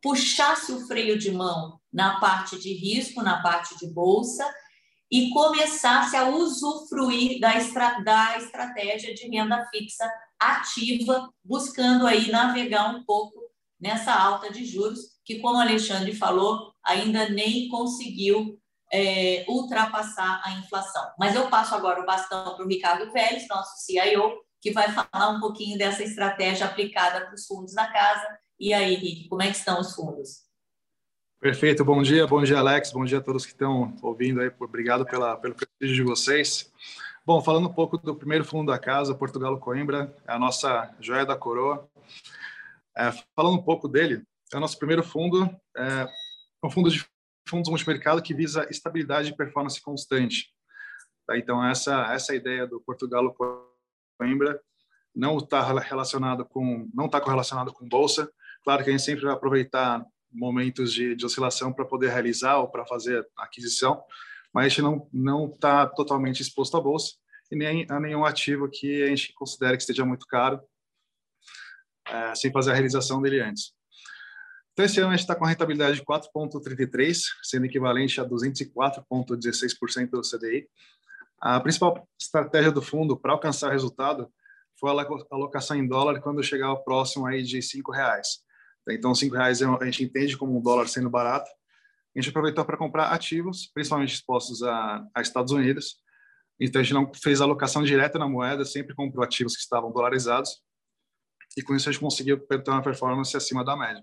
puxasse 0.00 0.72
o 0.72 0.86
freio 0.86 1.18
de 1.18 1.30
mão 1.30 1.80
na 1.96 2.20
parte 2.20 2.58
de 2.58 2.74
risco, 2.74 3.22
na 3.22 3.42
parte 3.42 3.74
de 3.78 3.86
bolsa, 3.86 4.46
e 5.10 5.30
começasse 5.30 6.14
a 6.14 6.28
usufruir 6.28 7.40
da, 7.40 7.56
estra 7.56 8.00
da 8.00 8.36
estratégia 8.36 9.14
de 9.14 9.26
renda 9.28 9.66
fixa 9.70 10.06
ativa, 10.38 11.32
buscando 11.42 12.06
aí 12.06 12.30
navegar 12.30 12.94
um 12.94 13.02
pouco 13.02 13.40
nessa 13.80 14.12
alta 14.12 14.52
de 14.52 14.62
juros, 14.66 14.98
que, 15.24 15.38
como 15.38 15.56
o 15.56 15.60
Alexandre 15.60 16.14
falou, 16.14 16.70
ainda 16.84 17.30
nem 17.30 17.68
conseguiu 17.68 18.60
é, 18.92 19.46
ultrapassar 19.48 20.42
a 20.44 20.52
inflação. 20.52 21.10
Mas 21.18 21.34
eu 21.34 21.48
passo 21.48 21.74
agora 21.74 22.02
o 22.02 22.06
bastão 22.06 22.54
para 22.54 22.64
o 22.64 22.68
Ricardo 22.68 23.10
Vélez, 23.10 23.48
nosso 23.48 23.86
CIO, 23.86 24.34
que 24.60 24.70
vai 24.70 24.92
falar 24.92 25.30
um 25.30 25.40
pouquinho 25.40 25.78
dessa 25.78 26.02
estratégia 26.02 26.66
aplicada 26.66 27.24
para 27.24 27.34
os 27.34 27.46
fundos 27.46 27.72
da 27.72 27.86
casa. 27.86 28.38
E 28.60 28.74
aí, 28.74 28.96
Rick, 28.96 29.28
como 29.28 29.42
é 29.42 29.50
que 29.50 29.56
estão 29.56 29.80
os 29.80 29.94
fundos? 29.94 30.45
Perfeito, 31.46 31.84
bom 31.84 32.02
dia, 32.02 32.26
bom 32.26 32.42
dia, 32.42 32.58
Alex, 32.58 32.90
bom 32.90 33.04
dia 33.04 33.18
a 33.18 33.20
todos 33.20 33.46
que 33.46 33.52
estão 33.52 33.96
ouvindo 34.02 34.40
aí, 34.40 34.50
obrigado 34.58 35.06
pela, 35.06 35.36
pelo 35.36 35.54
prestígio 35.54 35.94
de 35.94 36.02
vocês. 36.02 36.72
Bom, 37.24 37.40
falando 37.40 37.68
um 37.68 37.72
pouco 37.72 37.96
do 37.96 38.16
primeiro 38.16 38.44
fundo 38.44 38.72
da 38.72 38.80
casa, 38.80 39.14
Portugal 39.14 39.56
Coimbra, 39.60 40.12
é 40.26 40.32
a 40.32 40.40
nossa 40.40 40.92
joia 40.98 41.24
da 41.24 41.36
coroa. 41.36 41.88
É, 42.98 43.12
falando 43.36 43.54
um 43.54 43.62
pouco 43.62 43.86
dele, 43.86 44.24
é 44.52 44.56
o 44.56 44.60
nosso 44.60 44.76
primeiro 44.76 45.04
fundo, 45.04 45.48
é 45.76 46.08
um 46.64 46.68
fundo 46.68 46.90
de 46.90 47.06
fundos 47.48 47.70
multimercado 47.70 48.20
que 48.20 48.34
visa 48.34 48.66
estabilidade 48.68 49.30
e 49.30 49.36
performance 49.36 49.80
constante. 49.80 50.48
Tá? 51.28 51.38
Então, 51.38 51.64
essa, 51.64 52.12
essa 52.12 52.32
é 52.32 52.38
ideia 52.38 52.66
do 52.66 52.80
Portugal 52.80 53.32
Coimbra 54.18 54.60
não 55.14 55.38
está 55.38 55.62
relacionado 55.78 56.44
com 56.44 56.90
não 56.92 57.06
está 57.06 57.20
correlacionado 57.20 57.72
com 57.72 57.88
bolsa. 57.88 58.28
Claro 58.64 58.82
que 58.82 58.90
a 58.90 58.92
gente 58.92 59.04
sempre 59.04 59.26
vai 59.26 59.32
aproveitar 59.32 60.04
momentos 60.36 60.92
de, 60.92 61.14
de 61.14 61.24
oscilação 61.24 61.72
para 61.72 61.84
poder 61.84 62.10
realizar 62.10 62.58
ou 62.58 62.68
para 62.68 62.86
fazer 62.86 63.26
aquisição, 63.36 64.02
mas 64.52 64.66
a 64.66 64.68
gente 64.68 64.82
não 64.82 65.08
não 65.12 65.46
está 65.46 65.86
totalmente 65.86 66.40
exposto 66.42 66.76
à 66.76 66.80
bolsa 66.80 67.14
e 67.50 67.56
nem 67.56 67.86
a 67.88 67.98
nenhum 68.00 68.24
ativo 68.24 68.68
que 68.68 69.02
a 69.02 69.08
gente 69.08 69.32
considere 69.34 69.76
que 69.76 69.82
esteja 69.82 70.04
muito 70.04 70.26
caro, 70.26 70.60
é, 72.06 72.34
sem 72.34 72.52
fazer 72.52 72.70
a 72.70 72.74
realização 72.74 73.20
dele 73.20 73.40
antes. 73.40 73.74
Então, 74.72 74.84
esse 74.84 75.00
ano 75.00 75.08
a 75.08 75.12
gente 75.12 75.20
está 75.20 75.34
com 75.34 75.46
a 75.46 75.48
rentabilidade 75.48 75.96
de 75.96 76.04
4,33, 76.04 77.16
sendo 77.42 77.64
equivalente 77.64 78.20
a 78.20 78.24
204,16% 78.26 80.10
do 80.10 80.20
CDI. 80.20 80.68
A 81.40 81.58
principal 81.60 82.06
estratégia 82.20 82.70
do 82.70 82.82
fundo 82.82 83.16
para 83.16 83.32
alcançar 83.32 83.68
o 83.68 83.72
resultado 83.72 84.30
foi 84.78 84.90
a 84.90 85.06
alocação 85.30 85.76
em 85.76 85.88
dólar 85.88 86.20
quando 86.20 86.42
chegava 86.42 86.76
próximo 86.76 87.26
aí 87.26 87.42
de 87.42 87.62
cinco 87.62 87.90
reais. 87.90 88.44
Então, 88.88 89.14
cinco 89.14 89.34
reais 89.34 89.60
a 89.62 89.84
gente 89.84 90.04
entende 90.04 90.36
como 90.36 90.56
um 90.56 90.60
dólar 90.60 90.88
sendo 90.88 91.10
barato. 91.10 91.50
A 92.14 92.20
gente 92.20 92.30
aproveitou 92.30 92.64
para 92.64 92.76
comprar 92.76 93.08
ativos, 93.08 93.70
principalmente 93.72 94.14
expostos 94.14 94.62
a, 94.62 95.04
a 95.14 95.20
Estados 95.20 95.52
Unidos. 95.52 95.96
Então, 96.58 96.80
a 96.80 96.84
gente 96.84 96.94
não 96.94 97.12
fez 97.14 97.40
alocação 97.40 97.82
direta 97.82 98.18
na 98.18 98.28
moeda, 98.28 98.64
sempre 98.64 98.94
comprou 98.94 99.24
ativos 99.24 99.54
que 99.54 99.62
estavam 99.62 99.92
dolarizados. 99.92 100.62
E 101.56 101.62
com 101.62 101.74
isso 101.74 101.88
a 101.88 101.92
gente 101.92 102.00
conseguiu 102.00 102.38
ter 102.38 102.62
uma 102.68 102.82
performance 102.82 103.36
acima 103.36 103.64
da 103.64 103.76
média. 103.76 104.02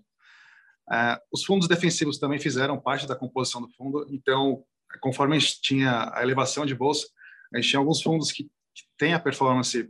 Uh, 0.89 1.17
os 1.31 1.45
fundos 1.45 1.67
defensivos 1.67 2.19
também 2.19 2.39
fizeram 2.39 2.79
parte 2.79 3.07
da 3.07 3.15
composição 3.15 3.61
do 3.61 3.69
fundo, 3.69 4.05
então, 4.09 4.63
conforme 4.99 5.35
a 5.35 5.39
gente 5.39 5.61
tinha 5.61 6.11
a 6.13 6.21
elevação 6.21 6.65
de 6.65 6.75
bolsa, 6.75 7.07
a 7.53 7.57
gente 7.57 7.69
tinha 7.69 7.79
alguns 7.79 8.01
fundos 8.01 8.31
que, 8.31 8.43
que 8.43 8.83
têm 8.97 9.13
a 9.13 9.19
performance 9.19 9.89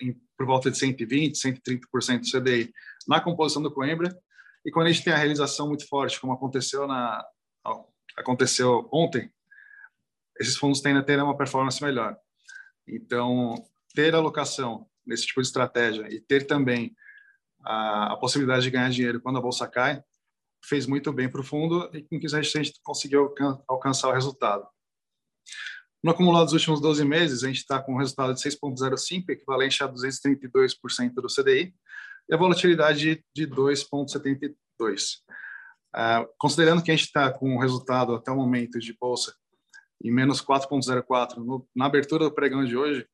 em, 0.00 0.20
por 0.36 0.46
volta 0.46 0.70
de 0.70 0.76
120%, 0.78 1.32
130% 1.32 2.20
do 2.20 2.40
CDI 2.40 2.72
na 3.06 3.20
composição 3.20 3.62
do 3.62 3.72
Coimbra, 3.72 4.16
e 4.64 4.70
quando 4.70 4.86
a 4.86 4.92
gente 4.92 5.04
tem 5.04 5.12
a 5.12 5.16
realização 5.16 5.68
muito 5.68 5.86
forte, 5.86 6.20
como 6.20 6.32
aconteceu, 6.32 6.86
na, 6.86 7.24
aconteceu 8.16 8.88
ontem, 8.92 9.30
esses 10.40 10.56
fundos 10.56 10.80
tendem 10.80 11.00
a 11.00 11.04
ter 11.04 11.22
uma 11.22 11.36
performance 11.36 11.82
melhor. 11.82 12.16
Então, 12.86 13.54
ter 13.94 14.14
alocação 14.14 14.88
nesse 15.06 15.26
tipo 15.26 15.40
de 15.40 15.46
estratégia 15.46 16.06
e 16.12 16.20
ter 16.20 16.46
também 16.46 16.94
a, 17.64 18.12
a 18.12 18.16
possibilidade 18.16 18.62
de 18.62 18.70
ganhar 18.70 18.90
dinheiro 18.90 19.20
quando 19.20 19.38
a 19.38 19.42
bolsa 19.42 19.66
cai 19.66 20.02
fez 20.64 20.86
muito 20.86 21.12
bem 21.12 21.28
para 21.28 21.40
o 21.40 21.44
fundo 21.44 21.88
e 21.94 22.02
com 22.02 22.18
que 22.18 22.26
a 22.26 22.42
gente 22.42 22.72
conseguiu 22.82 23.32
alcançar 23.68 24.08
o 24.08 24.12
resultado. 24.12 24.66
No 26.02 26.10
acumulado 26.10 26.44
dos 26.44 26.52
últimos 26.52 26.80
12 26.80 27.04
meses, 27.04 27.42
a 27.42 27.46
gente 27.46 27.58
está 27.58 27.80
com 27.80 27.94
um 27.94 27.98
resultado 27.98 28.34
de 28.34 28.40
6,05, 28.40 29.30
equivalente 29.30 29.82
a 29.82 29.88
232% 29.88 31.14
do 31.14 31.28
CDI, 31.28 31.74
e 32.28 32.34
a 32.34 32.36
volatilidade 32.36 33.24
de 33.34 33.46
2,72. 33.46 35.20
Uh, 35.94 36.28
considerando 36.38 36.82
que 36.82 36.90
a 36.90 36.94
gente 36.96 37.06
está 37.06 37.32
com 37.32 37.54
um 37.54 37.58
resultado 37.58 38.14
até 38.14 38.30
o 38.30 38.36
momento 38.36 38.78
de 38.78 38.96
bolsa 38.98 39.34
em 40.02 40.12
menos 40.12 40.42
4,04 40.42 41.66
na 41.74 41.86
abertura 41.86 42.24
do 42.24 42.34
pregão 42.34 42.64
de 42.64 42.76
hoje, 42.76 43.08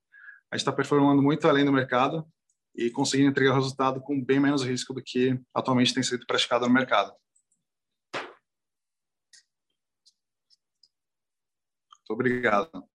a 0.50 0.56
gente 0.56 0.62
está 0.62 0.72
performando 0.72 1.22
muito 1.22 1.46
além 1.48 1.64
do 1.64 1.72
mercado 1.72 2.26
e 2.74 2.90
conseguindo 2.90 3.30
entregar 3.30 3.52
o 3.52 3.54
resultado 3.54 4.00
com 4.00 4.22
bem 4.22 4.40
menos 4.40 4.64
risco 4.64 4.92
do 4.92 5.02
que 5.02 5.38
atualmente 5.54 5.94
tem 5.94 6.02
sido 6.02 6.26
praticado 6.26 6.66
no 6.66 6.72
mercado. 6.72 7.14
Muito 11.98 12.10
obrigado. 12.10 12.88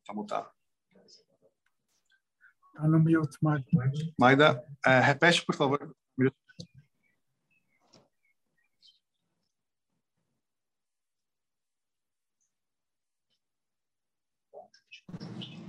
Está 0.00 0.14
mutado. 0.14 0.57
Está 2.78 2.86
no 2.86 3.00
mute, 3.00 3.36
Maida. 3.42 3.64
Maida, 4.16 4.64
é, 4.86 5.00
repete, 5.00 5.44
por 5.44 5.56
favor. 5.56 5.96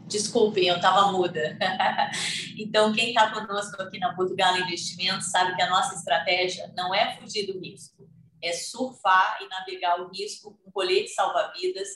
Desculpem, 0.07 0.67
eu 0.67 0.75
estava 0.75 1.11
muda. 1.11 1.57
então, 2.55 2.93
quem 2.93 3.09
está 3.09 3.31
conosco 3.31 3.81
aqui 3.81 3.97
na 3.97 4.13
Portugal 4.13 4.55
Investimentos 4.59 5.31
sabe 5.31 5.55
que 5.55 5.63
a 5.63 5.69
nossa 5.69 5.95
estratégia 5.95 6.71
não 6.77 6.93
é 6.93 7.17
fugir 7.17 7.51
do 7.51 7.59
risco, 7.59 8.07
é 8.39 8.53
surfar 8.53 9.39
e 9.41 9.47
navegar 9.47 9.99
o 9.99 10.11
risco 10.11 10.55
com 10.63 10.71
colete 10.71 11.09
salva-vidas, 11.09 11.87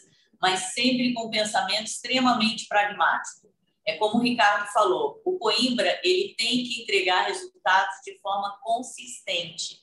mas 0.41 0.73
sempre 0.73 1.13
com 1.13 1.28
um 1.28 1.30
pensamento 1.30 1.86
extremamente 1.86 2.67
pragmático. 2.67 3.54
É 3.86 3.98
como 3.98 4.17
o 4.17 4.22
Ricardo 4.22 4.72
falou, 4.72 5.22
o 5.26 5.38
Coimbra 5.38 6.00
ele 6.04 6.36
tem 6.36 6.63
que 6.63 6.84
entregar 6.84 7.28
resultados 7.28 7.96
de 8.06 8.17
forma 8.19 8.58
consistente. 8.62 9.82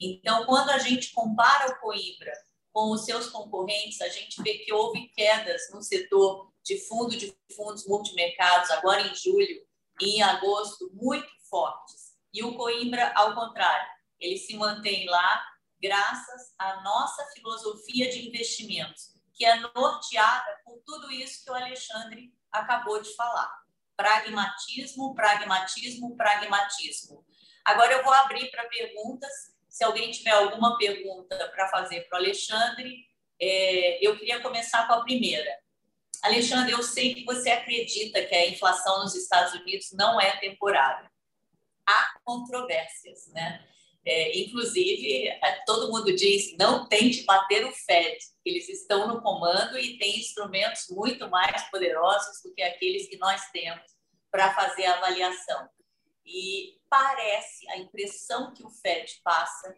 Então, 0.00 0.46
quando 0.46 0.70
a 0.70 0.78
gente 0.78 1.12
compara 1.12 1.72
o 1.72 1.80
Coimbra 1.80 2.32
com 2.72 2.92
os 2.92 3.04
seus 3.04 3.28
concorrentes, 3.28 4.00
a 4.00 4.08
gente 4.08 4.40
vê 4.42 4.58
que 4.58 4.72
houve 4.72 5.08
quedas 5.08 5.62
no 5.72 5.82
setor 5.82 6.52
de 6.64 6.78
fundo 6.86 7.16
de 7.16 7.36
fundos 7.56 7.86
multimercados, 7.86 8.70
agora 8.70 9.02
em 9.02 9.14
julho 9.14 9.66
e 10.00 10.16
em 10.16 10.22
agosto, 10.22 10.90
muito 10.94 11.28
fortes. 11.48 12.14
E 12.32 12.44
o 12.44 12.56
Coimbra, 12.56 13.12
ao 13.16 13.34
contrário, 13.34 13.90
ele 14.20 14.38
se 14.38 14.56
mantém 14.56 15.06
lá 15.06 15.44
graças 15.82 16.54
à 16.58 16.82
nossa 16.82 17.24
filosofia 17.34 18.10
de 18.10 18.28
investimentos, 18.28 19.14
que 19.34 19.44
é 19.44 19.56
norteada 19.56 20.60
por 20.64 20.80
tudo 20.84 21.10
isso 21.10 21.44
que 21.44 21.50
o 21.50 21.54
Alexandre 21.54 22.32
acabou 22.52 23.00
de 23.00 23.14
falar. 23.14 23.60
Pragmatismo, 23.96 25.14
pragmatismo, 25.14 26.16
pragmatismo. 26.16 27.24
Agora 27.64 27.92
eu 27.92 28.02
vou 28.02 28.12
abrir 28.12 28.50
para 28.50 28.68
perguntas. 28.68 29.30
Se 29.68 29.84
alguém 29.84 30.10
tiver 30.10 30.30
alguma 30.30 30.76
pergunta 30.78 31.36
para 31.54 31.68
fazer 31.68 32.08
para 32.08 32.18
o 32.18 32.22
Alexandre, 32.22 33.06
é, 33.40 34.06
eu 34.06 34.18
queria 34.18 34.40
começar 34.40 34.86
com 34.86 34.94
a 34.94 35.02
primeira. 35.02 35.58
Alexandre, 36.22 36.72
eu 36.72 36.82
sei 36.82 37.14
que 37.14 37.24
você 37.24 37.50
acredita 37.50 38.24
que 38.24 38.34
a 38.34 38.48
inflação 38.48 39.00
nos 39.00 39.14
Estados 39.14 39.54
Unidos 39.54 39.90
não 39.92 40.20
é 40.20 40.36
temporária. 40.38 41.10
Há 41.86 42.20
controvérsias, 42.24 43.26
né? 43.28 43.66
É, 44.04 44.38
inclusive, 44.38 45.28
é, 45.28 45.62
todo 45.66 45.90
mundo 45.90 46.14
diz: 46.14 46.56
não 46.58 46.88
tente 46.88 47.24
bater 47.24 47.64
o 47.66 47.72
Fed. 47.72 48.18
Eles 48.44 48.68
estão 48.68 49.08
no 49.08 49.22
comando 49.22 49.78
e 49.78 49.98
têm 49.98 50.18
instrumentos 50.18 50.86
muito 50.90 51.28
mais 51.28 51.70
poderosos 51.70 52.42
do 52.42 52.54
que 52.54 52.62
aqueles 52.62 53.08
que 53.08 53.18
nós 53.18 53.50
temos 53.50 53.84
para 54.30 54.54
fazer 54.54 54.86
a 54.86 54.96
avaliação. 54.96 55.68
E 56.24 56.78
parece, 56.88 57.68
a 57.70 57.78
impressão 57.78 58.54
que 58.54 58.64
o 58.64 58.70
Fed 58.70 59.20
passa 59.22 59.76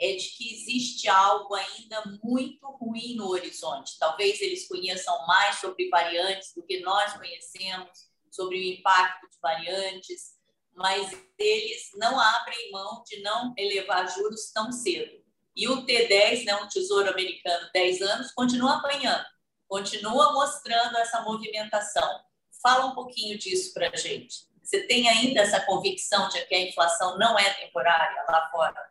é 0.00 0.16
de 0.16 0.28
que 0.30 0.52
existe 0.52 1.08
algo 1.08 1.54
ainda 1.54 2.02
muito 2.22 2.66
ruim 2.72 3.14
no 3.14 3.28
horizonte. 3.28 3.98
Talvez 3.98 4.40
eles 4.40 4.66
conheçam 4.66 5.26
mais 5.26 5.60
sobre 5.60 5.88
variantes 5.88 6.52
do 6.54 6.62
que 6.64 6.80
nós 6.80 7.14
conhecemos, 7.14 8.10
sobre 8.30 8.58
o 8.58 8.62
impacto 8.62 9.30
de 9.30 9.38
variantes, 9.40 10.32
mas 10.74 11.10
eles 11.38 11.90
não 11.94 12.18
abrem 12.18 12.70
mão 12.70 13.02
de 13.06 13.20
não 13.22 13.52
elevar 13.56 14.08
juros 14.08 14.50
tão 14.52 14.72
cedo. 14.72 15.22
E 15.54 15.68
o 15.68 15.84
T10, 15.84 16.44
né, 16.44 16.54
um 16.56 16.68
tesouro 16.68 17.10
americano 17.10 17.68
10 17.74 18.00
anos, 18.02 18.32
continua 18.32 18.78
apanhando, 18.78 19.24
continua 19.68 20.32
mostrando 20.32 20.96
essa 20.96 21.20
movimentação. 21.22 22.20
Fala 22.62 22.86
um 22.86 22.94
pouquinho 22.94 23.38
disso 23.38 23.74
para 23.74 23.90
a 23.92 23.96
gente. 23.96 24.50
Você 24.62 24.86
tem 24.86 25.08
ainda 25.08 25.40
essa 25.40 25.60
convicção 25.60 26.28
de 26.28 26.44
que 26.46 26.54
a 26.54 26.68
inflação 26.68 27.18
não 27.18 27.38
é 27.38 27.52
temporária 27.54 28.24
lá 28.28 28.48
fora? 28.50 28.88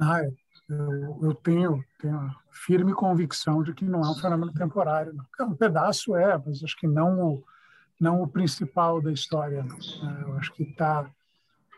Ah, 0.00 0.22
eu, 0.68 1.18
eu 1.22 1.34
tenho, 1.34 1.84
tenho 2.00 2.16
a 2.16 2.34
firme 2.50 2.94
convicção 2.94 3.62
de 3.62 3.74
que 3.74 3.84
não 3.84 4.00
é 4.02 4.10
um 4.10 4.14
fenômeno 4.14 4.52
temporário. 4.52 5.12
Não. 5.12 5.26
É 5.38 5.42
um 5.44 5.54
pedaço 5.54 6.16
é, 6.16 6.36
mas 6.44 6.64
acho 6.64 6.76
que 6.76 6.86
não 6.86 7.42
não 8.00 8.22
o 8.22 8.28
principal 8.28 9.00
da 9.00 9.12
história. 9.12 9.62
Não. 9.62 9.76
É, 9.76 10.22
eu 10.22 10.36
acho 10.38 10.52
que 10.54 10.62
está 10.62 11.02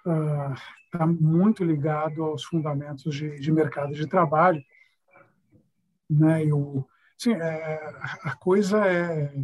uh, 0.07 0.55
tá 0.91 1.07
muito 1.07 1.65
ligado 1.65 2.23
aos 2.23 2.45
fundamentos 2.45 3.15
de, 3.15 3.41
de 3.41 3.51
mercado 3.51 3.93
de 3.93 4.07
trabalho. 4.07 4.63
Né? 6.09 6.45
Eu, 6.47 6.89
assim, 7.19 7.33
é, 7.33 7.95
a 8.23 8.37
coisa 8.37 8.87
é, 8.87 9.35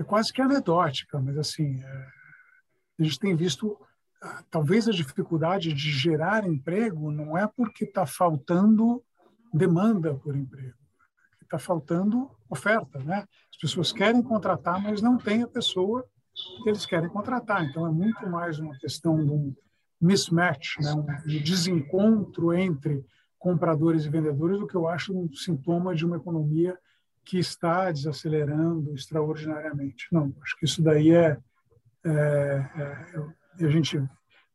é 0.00 0.04
quase 0.04 0.32
que 0.32 0.40
anedótica, 0.40 1.20
mas 1.20 1.36
assim, 1.36 1.82
é, 1.82 2.06
a 2.98 3.02
gente 3.02 3.18
tem 3.18 3.36
visto 3.36 3.78
talvez 4.50 4.88
a 4.88 4.92
dificuldade 4.92 5.72
de 5.72 5.92
gerar 5.92 6.44
emprego 6.44 7.10
não 7.10 7.38
é 7.38 7.46
porque 7.46 7.84
está 7.84 8.04
faltando 8.04 9.00
demanda 9.52 10.14
por 10.14 10.34
emprego, 10.34 10.76
está 11.48 11.58
faltando 11.58 12.30
oferta, 12.48 12.98
né? 13.00 13.26
As 13.50 13.58
pessoas 13.60 13.92
querem 13.92 14.22
contratar, 14.22 14.80
mas 14.82 15.02
não 15.02 15.16
tem 15.16 15.42
a 15.42 15.48
pessoa 15.48 16.04
que 16.62 16.68
eles 16.68 16.86
querem 16.86 17.08
contratar. 17.08 17.64
Então 17.64 17.86
é 17.86 17.90
muito 17.90 18.28
mais 18.28 18.58
uma 18.58 18.76
questão 18.78 19.24
de 19.24 19.30
um 19.30 19.54
mismatch, 20.00 20.78
né? 20.80 20.92
um 20.92 21.42
desencontro 21.42 22.52
entre 22.52 23.04
compradores 23.38 24.04
e 24.04 24.08
vendedores, 24.08 24.58
do 24.58 24.66
que 24.66 24.74
eu 24.74 24.86
acho 24.86 25.16
um 25.16 25.32
sintoma 25.32 25.94
de 25.94 26.04
uma 26.04 26.16
economia 26.16 26.78
que 27.24 27.38
está 27.38 27.90
desacelerando 27.90 28.94
extraordinariamente. 28.94 30.06
Não, 30.12 30.34
acho 30.42 30.56
que 30.58 30.64
isso 30.64 30.82
daí 30.82 31.10
é, 31.10 31.36
é, 32.04 32.10
é 33.60 33.64
a 33.64 33.70
gente 33.70 34.00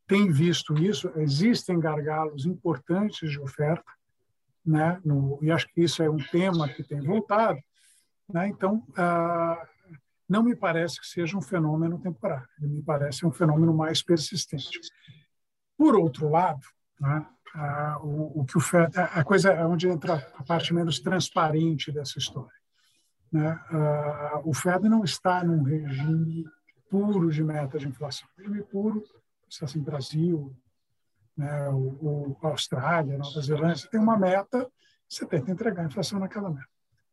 tem 0.06 0.30
visto 0.30 0.74
isso, 0.74 1.10
existem 1.16 1.78
gargalos 1.78 2.44
importantes 2.46 3.30
de 3.30 3.38
oferta, 3.40 3.84
né? 4.64 5.00
No, 5.04 5.38
e 5.42 5.50
acho 5.50 5.66
que 5.72 5.82
isso 5.82 6.02
é 6.02 6.08
um 6.08 6.16
tema 6.16 6.68
que 6.68 6.82
tem 6.82 7.00
voltado. 7.00 7.60
Né? 8.28 8.48
Então, 8.48 8.82
ah, 8.96 9.66
não 10.28 10.42
me 10.42 10.56
parece 10.56 11.00
que 11.00 11.06
seja 11.06 11.36
um 11.36 11.42
fenômeno 11.42 11.98
temporário, 11.98 12.48
me 12.58 12.82
parece 12.82 13.26
um 13.26 13.32
fenômeno 13.32 13.74
mais 13.74 14.02
persistente. 14.02 14.80
Por 15.76 15.94
outro 15.96 16.30
lado, 16.30 16.64
né? 17.00 17.26
ah, 17.54 17.98
o, 18.02 18.40
o, 18.40 18.44
que 18.44 18.56
o 18.56 18.60
a 18.96 19.22
coisa 19.22 19.52
é 19.52 19.66
onde 19.66 19.88
entra 19.88 20.14
a 20.36 20.42
parte 20.42 20.72
menos 20.72 20.98
transparente 20.98 21.92
dessa 21.92 22.18
história. 22.18 22.50
Né? 23.30 23.60
Ah, 23.70 24.40
o 24.44 24.54
Fed 24.54 24.88
não 24.88 25.04
está 25.04 25.44
num 25.44 25.62
regime 25.62 26.44
puro 26.88 27.30
de 27.30 27.42
meta 27.42 27.78
de 27.78 27.88
inflação. 27.88 28.28
Regime 28.38 28.62
puro, 28.62 29.02
está 29.48 29.66
assim, 29.66 29.80
Brasil, 29.80 30.56
né, 31.36 31.68
o, 31.70 32.36
o 32.40 32.46
Austrália, 32.46 33.18
Nova 33.18 33.40
Zelândia, 33.40 33.88
tem 33.90 34.00
uma 34.00 34.18
meta, 34.18 34.70
você 35.08 35.26
que 35.26 35.50
entregar 35.50 35.82
a 35.82 35.86
inflação 35.86 36.18
naquela 36.18 36.50
meta. 36.50 36.68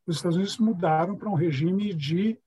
Os 0.05 0.17
Estados 0.17 0.37
Unidos 0.37 0.57
mudaram 0.57 1.15
para 1.15 1.29
um 1.29 1.33
regime 1.33 1.93
de 1.93 2.37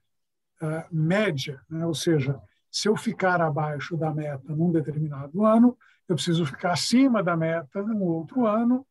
uh, 0.62 0.84
média, 0.90 1.60
né, 1.68 1.86
ou 1.86 1.94
seja, 1.94 2.40
se 2.70 2.88
eu 2.88 2.96
ficar 2.96 3.40
abaixo 3.40 3.96
da 3.96 4.12
meta 4.12 4.54
num 4.54 4.72
determinado 4.72 5.44
ano, 5.44 5.76
eu 6.08 6.16
preciso 6.16 6.44
ficar 6.44 6.72
acima 6.72 7.22
da 7.22 7.36
meta 7.36 7.82
no 7.82 8.04
outro 8.04 8.46
ano 8.46 8.86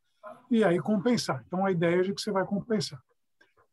e 0.50 0.64
aí 0.64 0.80
compensar. 0.80 1.44
Então, 1.46 1.66
a 1.66 1.72
ideia 1.72 2.00
é 2.00 2.04
de 2.04 2.14
que 2.14 2.22
você 2.22 2.32
vai 2.32 2.46
compensar 2.46 3.00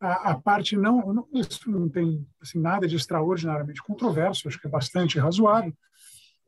a, 0.01 0.31
a 0.31 0.39
parte 0.39 0.75
não, 0.75 1.13
não, 1.13 1.27
isso 1.31 1.69
não 1.69 1.87
tem 1.87 2.27
assim, 2.41 2.59
nada 2.59 2.87
de 2.87 2.95
extraordinariamente 2.95 3.83
controverso, 3.83 4.47
acho 4.47 4.59
que 4.59 4.67
é 4.67 4.69
bastante 4.69 5.19
razoável. 5.19 5.73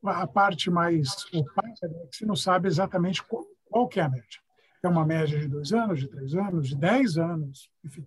A 0.04 0.28
parte 0.28 0.70
mais 0.70 1.26
opaca 1.34 1.70
é 1.86 2.08
que 2.08 2.18
você 2.18 2.26
não 2.26 2.36
sabe 2.36 2.68
exatamente 2.68 3.24
qual, 3.24 3.46
qual 3.70 3.88
que 3.88 4.00
é 4.00 4.04
a 4.04 4.10
média. 4.10 4.42
É 4.82 4.88
uma 4.88 5.06
média 5.06 5.40
de 5.40 5.48
dois 5.48 5.72
anos, 5.72 6.00
de 6.00 6.08
três 6.08 6.36
anos, 6.36 6.68
de 6.68 6.76
dez 6.76 7.18
anos, 7.18 7.70
enfim. 7.84 8.06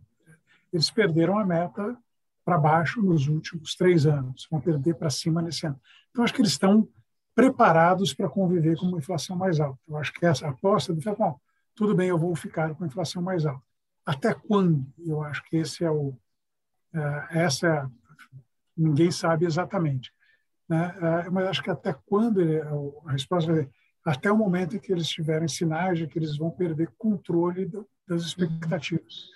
Eles 0.72 0.90
perderam 0.90 1.38
a 1.38 1.44
meta 1.44 1.96
para 2.44 2.59
baixo 2.59 3.00
nos 3.02 3.28
últimos 3.28 3.74
três 3.74 4.06
anos, 4.06 4.46
vão 4.50 4.61
perder 4.61 4.94
para 4.94 5.09
cima 5.09 5.40
nesse 5.40 5.66
ano. 5.66 5.80
Então, 6.11 6.22
acho 6.22 6.35
que 6.35 6.40
eles 6.40 6.52
estão 6.52 6.87
preparados 7.35 8.12
para 8.12 8.28
conviver 8.28 8.76
com 8.76 8.87
uma 8.87 8.98
inflação 8.98 9.37
mais 9.37 9.59
alta. 9.59 9.80
Eu 9.88 9.96
acho 9.96 10.12
que 10.12 10.24
essa 10.24 10.48
aposta 10.48 10.92
do 10.92 11.16
bom, 11.16 11.40
tudo 11.74 11.94
bem, 11.94 12.09
eu 12.09 12.18
vou 12.18 12.35
ficar 12.37 12.74
com 12.74 12.85
a 12.85 12.87
inflação 12.87 13.22
mais 13.22 13.46
alta 13.46 13.66
até 14.06 14.32
quando? 14.32 14.87
Eu 15.04 15.20
acho 15.22 15.42
que 15.42 15.56
esse 15.56 15.85
é 15.85 15.90
o 15.90 16.16
é, 16.94 17.44
essa 17.44 17.66
é, 17.66 17.87
ninguém 18.76 19.11
sabe 19.11 19.44
exatamente, 19.44 20.12
né? 20.68 20.94
É, 21.00 21.31
mas 21.31 21.46
acho 21.46 21.62
que 21.62 21.70
até 21.70 21.94
quando 22.07 22.40
ele, 22.40 22.61
a 22.61 23.12
resposta 23.12 23.52
é 23.52 23.68
até 24.05 24.31
o 24.31 24.37
momento 24.37 24.76
em 24.76 24.79
que 24.79 24.92
eles 24.92 25.09
tiverem 25.09 25.48
sinais 25.48 25.98
de 25.98 26.07
que 26.07 26.18
eles 26.18 26.37
vão 26.37 26.50
perder 26.50 26.92
controle 26.96 27.68
das 28.07 28.22
expectativas, 28.22 29.31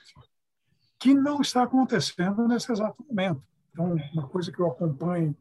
que 0.99 1.13
não 1.13 1.41
está 1.41 1.65
acontecendo 1.65 2.47
nesse 2.47 2.71
exato 2.71 3.05
momento. 3.09 3.43
Então, 3.73 3.97
uma 4.13 4.29
coisa 4.29 4.53
que 4.53 4.61
eu 4.61 4.69
acompanho 4.69 5.37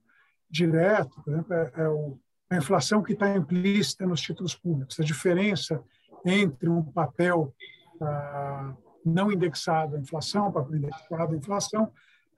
direto, 0.49 1.21
por 1.21 1.31
exemplo, 1.31 1.53
é, 1.53 1.71
é 1.75 2.55
a 2.55 2.57
inflação 2.57 3.03
que 3.03 3.13
está 3.13 3.35
implícita 3.35 4.05
nos 4.07 4.21
títulos 4.21 4.55
públicos, 4.55 4.99
a 4.99 5.03
diferença 5.03 5.83
entre 6.25 6.67
um 6.67 6.83
papel 6.83 7.53
ah, 8.01 8.73
não 9.05 9.31
indexado 9.31 9.95
à 9.95 9.99
inflação, 9.99 10.51
papel 10.51 10.77
indexado 10.77 11.33
à 11.33 11.37
inflação, 11.37 11.91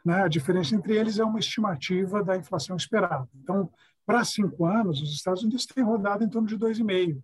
né, 0.05 0.23
a 0.23 0.27
diferença 0.27 0.75
entre 0.75 0.95
eles 0.95 1.19
é 1.19 1.23
uma 1.23 1.39
estimativa 1.39 2.23
da 2.23 2.35
inflação 2.35 2.75
esperada. 2.75 3.27
Então, 3.35 3.71
para 4.05 4.23
cinco 4.23 4.65
anos, 4.65 5.01
os 5.01 5.13
Estados 5.13 5.43
Unidos 5.43 5.65
têm 5.65 5.83
rodado 5.83 6.23
em 6.23 6.29
torno 6.29 6.47
de 6.47 6.57
2,5, 6.57 7.21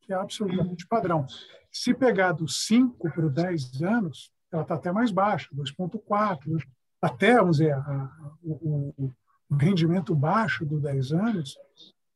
que 0.00 0.12
é 0.12 0.16
absolutamente 0.16 0.86
padrão. 0.86 1.26
Se 1.70 1.92
pegar 1.94 2.32
dos 2.32 2.66
5 2.66 3.10
para 3.10 3.26
os 3.26 3.32
10 3.32 3.82
anos, 3.82 4.32
ela 4.52 4.62
está 4.62 4.74
até 4.74 4.92
mais 4.92 5.10
baixa, 5.10 5.48
2,4. 5.54 6.62
Até, 7.00 7.36
vamos 7.36 7.58
dizer, 7.58 7.74
a, 7.74 8.10
o, 8.42 8.94
o, 8.98 9.12
rendimento 9.56 10.14
baixo 10.14 10.64
do 10.64 10.78
10 10.80 11.12
anos 11.12 11.56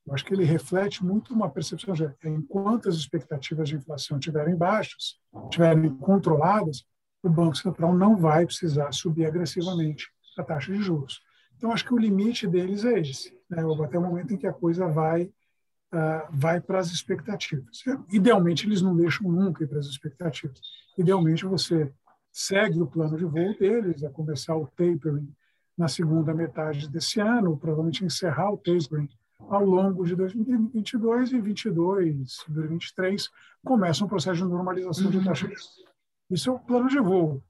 eu 0.06 0.12
acho 0.12 0.24
que 0.24 0.34
ele 0.34 0.44
reflete 0.44 1.04
muito 1.04 1.32
uma 1.32 1.48
percepção 1.48 1.94
de 1.94 2.04
enquanto 2.24 2.88
as 2.88 2.94
expectativas 2.94 3.68
de 3.68 3.76
inflação 3.76 4.18
estiverem 4.18 4.54
baixas, 4.54 5.18
estiverem 5.44 5.96
controladas, 5.96 6.84
o 7.26 7.30
Banco 7.30 7.56
Central 7.56 7.94
não 7.94 8.16
vai 8.16 8.44
precisar 8.44 8.92
subir 8.92 9.26
agressivamente 9.26 10.10
a 10.36 10.42
taxa 10.42 10.72
de 10.72 10.82
juros. 10.82 11.22
Então, 11.56 11.72
acho 11.72 11.84
que 11.84 11.94
o 11.94 11.98
limite 11.98 12.46
deles 12.46 12.84
é 12.84 12.98
esse, 12.98 13.38
né? 13.48 13.62
até 13.84 13.98
o 13.98 14.02
momento 14.02 14.34
em 14.34 14.36
que 14.36 14.46
a 14.46 14.52
coisa 14.52 14.86
vai 14.86 15.24
uh, 15.24 16.26
vai 16.30 16.60
para 16.60 16.78
as 16.78 16.90
expectativas. 16.90 17.82
Idealmente, 18.10 18.66
eles 18.66 18.82
não 18.82 18.96
deixam 18.96 19.30
nunca 19.30 19.64
ir 19.64 19.66
para 19.66 19.78
as 19.78 19.86
expectativas. 19.86 20.60
Idealmente, 20.98 21.46
você 21.46 21.90
segue 22.32 22.80
o 22.82 22.86
plano 22.86 23.16
de 23.16 23.24
voo 23.24 23.56
deles, 23.56 24.02
a 24.02 24.10
começar 24.10 24.56
o 24.56 24.66
tapering 24.66 25.32
na 25.78 25.88
segunda 25.88 26.34
metade 26.34 26.88
desse 26.88 27.20
ano, 27.20 27.56
provavelmente 27.56 28.04
encerrar 28.04 28.50
o 28.50 28.58
tapering 28.58 29.08
ao 29.38 29.64
longo 29.64 30.04
de 30.04 30.16
2022 30.16 31.32
e 31.32 31.40
22, 31.40 32.44
2023, 32.48 33.30
começa 33.64 34.04
um 34.04 34.08
processo 34.08 34.42
de 34.42 34.44
normalização 34.44 35.10
de 35.10 35.22
taxa 35.24 35.46
de 35.46 35.54
juros. 35.54 35.93
Isso 36.34 36.50
é 36.50 36.52
o 36.52 36.58
plano 36.58 36.88
de 36.88 36.98
voo. 36.98 37.40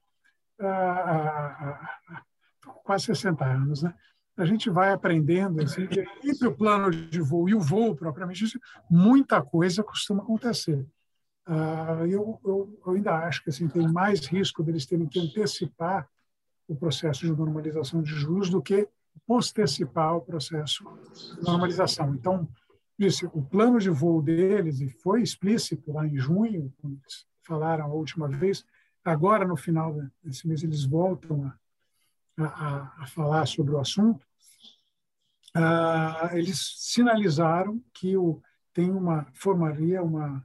Ah, 0.60 1.88
quase 2.84 3.06
60 3.06 3.42
anos, 3.42 3.82
né? 3.82 3.94
A 4.36 4.44
gente 4.44 4.68
vai 4.68 4.92
aprendendo 4.92 5.62
assim, 5.62 5.86
que 5.86 6.04
entre 6.22 6.46
o 6.46 6.54
plano 6.54 6.90
de 6.90 7.20
voo 7.20 7.48
e 7.48 7.54
o 7.54 7.60
voo 7.60 7.96
propriamente 7.96 8.60
muita 8.90 9.40
coisa 9.40 9.82
costuma 9.82 10.22
acontecer. 10.22 10.86
Ah, 11.46 12.00
eu, 12.00 12.38
eu, 12.44 12.78
eu, 12.86 12.92
ainda 12.92 13.14
acho 13.26 13.42
que 13.42 13.48
assim, 13.48 13.68
tem 13.68 13.90
mais 13.90 14.26
risco 14.26 14.62
deles 14.62 14.84
terem 14.84 15.06
que 15.06 15.18
antecipar 15.18 16.06
o 16.68 16.76
processo 16.76 17.20
de 17.20 17.32
normalização 17.32 18.02
de 18.02 18.10
juros 18.10 18.50
do 18.50 18.60
que 18.60 18.86
postecipar 19.26 20.14
o 20.14 20.20
processo 20.20 20.84
de 21.38 21.42
normalização. 21.42 22.14
Então, 22.14 22.46
disse, 22.98 23.24
o 23.26 23.42
plano 23.42 23.78
de 23.78 23.88
voo 23.88 24.20
deles, 24.20 24.80
e 24.80 24.88
foi 24.88 25.22
explícito 25.22 25.90
lá 25.90 26.06
em 26.06 26.18
junho, 26.18 26.72
quando 26.80 26.94
eles 26.94 27.26
falaram 27.46 27.84
a 27.84 27.94
última 27.94 28.28
vez, 28.28 28.64
agora 29.04 29.46
no 29.46 29.56
final 29.56 29.94
desse 30.22 30.46
mês 30.46 30.62
eles 30.62 30.84
voltam 30.84 31.52
a, 32.38 32.44
a, 32.44 33.02
a 33.02 33.06
falar 33.06 33.46
sobre 33.46 33.74
o 33.74 33.80
assunto, 33.80 34.26
ah, 35.54 36.30
eles 36.32 36.74
sinalizaram 36.78 37.80
que 37.92 38.16
o, 38.16 38.42
tem 38.72 38.90
uma 38.90 39.26
formaria 39.34 40.02
uma 40.02 40.44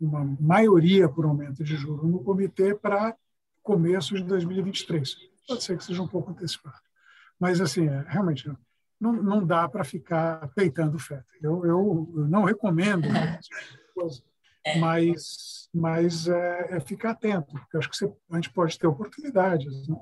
uma 0.00 0.24
maioria 0.38 1.08
por 1.08 1.24
aumento 1.24 1.64
de 1.64 1.76
juros 1.76 2.08
no 2.08 2.22
comitê 2.22 2.74
para 2.74 3.16
começo 3.62 4.14
de 4.14 4.22
2023. 4.24 5.16
Pode 5.48 5.64
ser 5.64 5.76
que 5.76 5.84
seja 5.84 6.02
um 6.02 6.08
pouco 6.08 6.30
antecipado. 6.30 6.76
Mas, 7.38 7.60
assim, 7.60 7.88
é, 7.88 8.04
realmente, 8.08 8.50
não, 9.00 9.12
não 9.12 9.44
dá 9.44 9.68
para 9.68 9.84
ficar 9.84 10.48
peitando 10.54 10.98
feta. 10.98 11.26
Eu, 11.42 11.64
eu, 11.64 12.12
eu 12.16 12.28
não 12.28 12.44
recomendo, 12.44 13.08
é. 14.66 14.78
mas, 14.78 15.68
mas 15.72 16.28
é, 16.28 16.76
é, 16.76 16.80
ficar 16.80 17.10
atento, 17.10 17.52
porque 17.52 17.76
acho 17.76 17.88
que 17.88 17.96
você, 17.96 18.12
a 18.30 18.34
gente 18.34 18.50
pode 18.50 18.78
ter 18.78 18.86
oportunidades. 18.86 19.88
Né? 19.88 19.96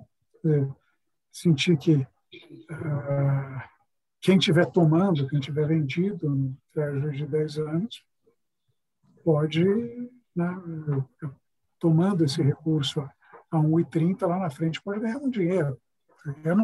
sentir 1.33 1.77
que 1.79 1.95
uh, 1.95 3.63
quem 4.21 4.39
estiver 4.39 4.67
tomando, 4.67 5.27
quem 5.27 5.41
tiver 5.41 5.67
vendido 5.67 6.29
no 6.31 6.57
treasury 6.73 7.17
de 7.17 7.27
10 7.27 7.59
anos, 7.59 8.05
pode. 9.25 9.65
Né, 10.37 10.49
tomando 11.79 12.25
esse 12.25 12.43
recurso 12.43 13.01
a 13.51 13.59
1,30 13.59 14.27
lá 14.27 14.39
na 14.39 14.51
frente 14.51 14.83
pode 14.83 15.01
ganhar 15.01 15.19
um 15.19 15.31
dinheiro. 15.31 15.79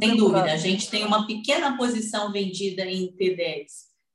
Sem 0.03 0.16
dúvida, 0.16 0.44
a 0.44 0.57
gente 0.57 0.90
tem 0.90 1.05
uma 1.05 1.26
pequena 1.26 1.76
posição 1.76 2.32
vendida 2.32 2.86
em 2.86 3.14
T10, 3.14 3.66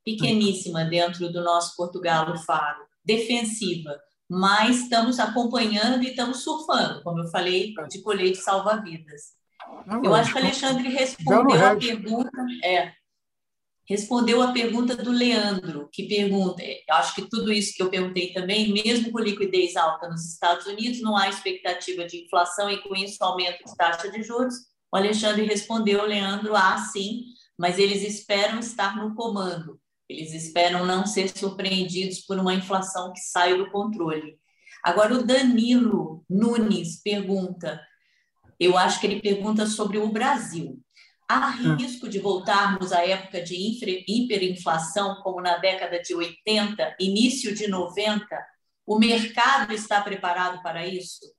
pequeníssima 0.04 0.84
dentro 0.84 1.32
do 1.32 1.44
nosso 1.44 1.76
Portugal 1.78 2.36
Faro, 2.40 2.84
defensiva, 3.06 3.98
mas 4.30 4.84
estamos 4.84 5.20
acompanhando 5.20 6.04
e 6.04 6.10
estamos 6.10 6.44
surfando, 6.44 7.04
como 7.04 7.20
eu 7.20 7.28
falei, 7.28 7.74
de 7.90 8.02
colete 8.02 8.38
salva-vidas. 8.38 9.36
Eu 10.04 10.14
acho 10.14 10.32
que 10.32 10.38
o 10.38 10.42
Alexandre 10.42 10.90
respondeu 10.90 11.66
a 11.66 11.76
pergunta. 11.76 12.46
É, 12.64 12.92
respondeu 13.88 14.42
a 14.42 14.52
pergunta 14.52 14.96
do 14.96 15.12
Leandro, 15.12 15.88
que 15.92 16.08
pergunta, 16.08 16.62
acho 16.92 17.16
que 17.16 17.30
tudo 17.30 17.52
isso 17.52 17.74
que 17.76 17.84
eu 17.84 17.90
perguntei 17.90 18.34
também, 18.34 18.74
mesmo 18.74 19.12
com 19.12 19.20
liquidez 19.20 19.76
alta 19.76 20.10
nos 20.10 20.26
Estados 20.26 20.66
Unidos, 20.66 21.02
não 21.02 21.16
há 21.16 21.30
expectativa 21.30 22.06
de 22.06 22.26
inflação 22.26 22.70
e 22.70 22.82
com 22.82 22.96
isso 22.96 23.24
aumento 23.24 23.64
de 23.64 23.76
taxa 23.76 24.10
de 24.10 24.24
juros. 24.24 24.56
O 24.92 24.98
Alexandre 24.98 25.46
respondeu, 25.46 26.04
Leandro, 26.04 26.56
ah, 26.56 26.78
sim, 26.78 27.26
mas 27.58 27.78
eles 27.78 28.02
esperam 28.02 28.60
estar 28.60 28.96
no 28.96 29.14
comando. 29.14 29.80
Eles 30.08 30.34
esperam 30.34 30.86
não 30.86 31.06
ser 31.06 31.30
surpreendidos 31.30 32.20
por 32.20 32.38
uma 32.38 32.54
inflação 32.54 33.12
que 33.12 33.20
sai 33.20 33.58
do 33.58 33.70
controle. 33.72 34.38
Agora, 34.84 35.16
o 35.16 35.24
Danilo 35.24 36.24
Nunes 36.30 37.02
pergunta, 37.02 37.82
eu 38.60 38.78
acho 38.78 39.00
que 39.00 39.08
ele 39.08 39.22
pergunta 39.22 39.66
sobre 39.66 39.98
o 39.98 40.10
Brasil. 40.10 40.80
Há 41.28 41.58
hum. 41.60 41.76
risco 41.76 42.08
de 42.08 42.20
voltarmos 42.20 42.92
à 42.92 43.04
época 43.06 43.42
de 43.42 43.56
hiperinflação, 44.08 45.22
como 45.24 45.42
na 45.42 45.58
década 45.58 46.00
de 46.00 46.14
80, 46.14 46.98
início 47.00 47.54
de 47.56 47.68
90? 47.68 48.28
O 48.86 49.00
mercado 49.00 49.74
está 49.74 50.02
preparado 50.02 50.62
para 50.62 50.86
isso? 50.86 51.35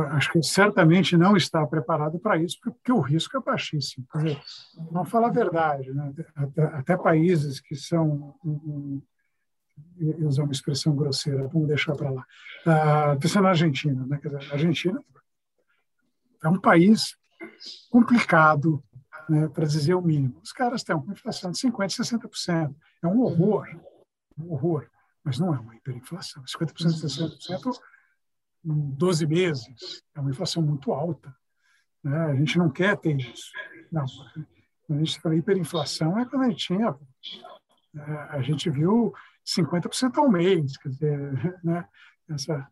Acho 0.00 0.32
que 0.32 0.42
certamente 0.42 1.16
não 1.16 1.36
está 1.36 1.66
preparado 1.66 2.18
para 2.18 2.38
isso, 2.38 2.58
porque 2.62 2.90
o 2.90 3.00
risco 3.00 3.36
é 3.36 3.40
baixíssimo. 3.40 4.06
Dizer, 4.14 4.40
vamos 4.90 5.10
falar 5.10 5.28
a 5.28 5.32
verdade, 5.32 5.92
né? 5.92 6.12
até, 6.34 6.62
até, 6.62 6.96
países 6.96 7.60
que 7.60 7.74
são, 7.74 8.34
um, 8.44 9.02
um, 10.00 10.26
usar 10.26 10.44
uma 10.44 10.52
expressão 10.52 10.96
grosseira, 10.96 11.46
vamos 11.48 11.68
deixar 11.68 11.94
para 11.94 12.10
lá. 12.10 12.26
Ah, 12.66 13.16
pensando 13.20 13.44
na 13.44 13.50
Argentina, 13.50 14.06
né? 14.06 14.18
Dizer, 14.22 14.36
a 14.50 14.54
Argentina 14.54 15.00
é 16.42 16.48
um 16.48 16.58
país 16.58 17.16
complicado, 17.90 18.82
né, 19.28 19.48
para 19.48 19.66
dizer 19.66 19.94
o 19.94 20.02
mínimo. 20.02 20.40
Os 20.42 20.52
caras 20.52 20.82
têm 20.82 20.96
uma 20.96 21.12
inflação 21.12 21.50
de 21.50 21.58
50%, 21.58 21.96
60%. 21.98 22.74
É 23.02 23.06
um 23.06 23.20
horror, 23.20 23.68
um 24.38 24.52
horror, 24.52 24.86
mas 25.22 25.38
não 25.38 25.54
é 25.54 25.58
uma 25.58 25.76
hiperinflação. 25.76 26.42
50%, 26.44 26.72
60% 26.72 27.78
em 28.64 28.90
12 28.90 29.26
meses 29.26 30.02
é 30.14 30.20
uma 30.20 30.30
inflação 30.30 30.62
muito 30.62 30.92
alta. 30.92 31.34
Né? 32.02 32.16
A 32.16 32.34
gente 32.34 32.58
não 32.58 32.70
quer 32.70 32.96
ter 32.96 33.16
isso. 33.16 33.50
Não. 33.90 34.04
A 34.90 34.94
gente 34.94 35.20
fala 35.20 35.36
hiperinflação 35.36 36.18
é 36.18 36.24
quando 36.24 36.42
a 36.42 36.50
gente 36.50 36.66
tinha. 36.66 36.96
Né, 37.94 38.26
a 38.30 38.40
gente 38.42 38.70
viu 38.70 39.12
50% 39.46 40.18
ao 40.18 40.30
mês, 40.30 40.76
quer 40.76 40.88
dizer, 40.88 41.60
né? 41.62 41.88
essa, 42.28 42.68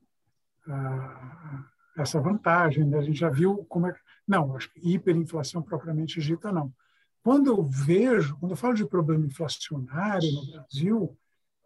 essa 1.96 2.20
vantagem. 2.20 2.84
Né? 2.84 2.98
A 2.98 3.02
gente 3.02 3.18
já 3.18 3.30
viu 3.30 3.64
como 3.68 3.86
é. 3.86 3.96
Não, 4.26 4.56
acho 4.56 4.72
que 4.72 4.94
hiperinflação 4.94 5.62
propriamente 5.62 6.20
dita, 6.20 6.52
não. 6.52 6.72
Quando 7.22 7.48
eu 7.48 7.62
vejo, 7.62 8.36
quando 8.38 8.52
eu 8.52 8.56
falo 8.56 8.74
de 8.74 8.86
problema 8.86 9.26
inflacionário 9.26 10.30
no 10.32 10.52
Brasil, 10.52 11.18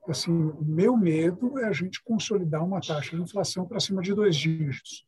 assim, 0.08 0.32
o 0.32 0.64
meu 0.64 0.96
medo 0.96 1.58
é 1.58 1.66
a 1.66 1.72
gente 1.72 2.02
consolidar 2.02 2.64
uma 2.64 2.80
taxa 2.80 3.16
de 3.16 3.22
inflação 3.22 3.66
para 3.66 3.80
cima 3.80 4.02
de 4.02 4.14
dois 4.14 4.36
dígitos. 4.36 5.04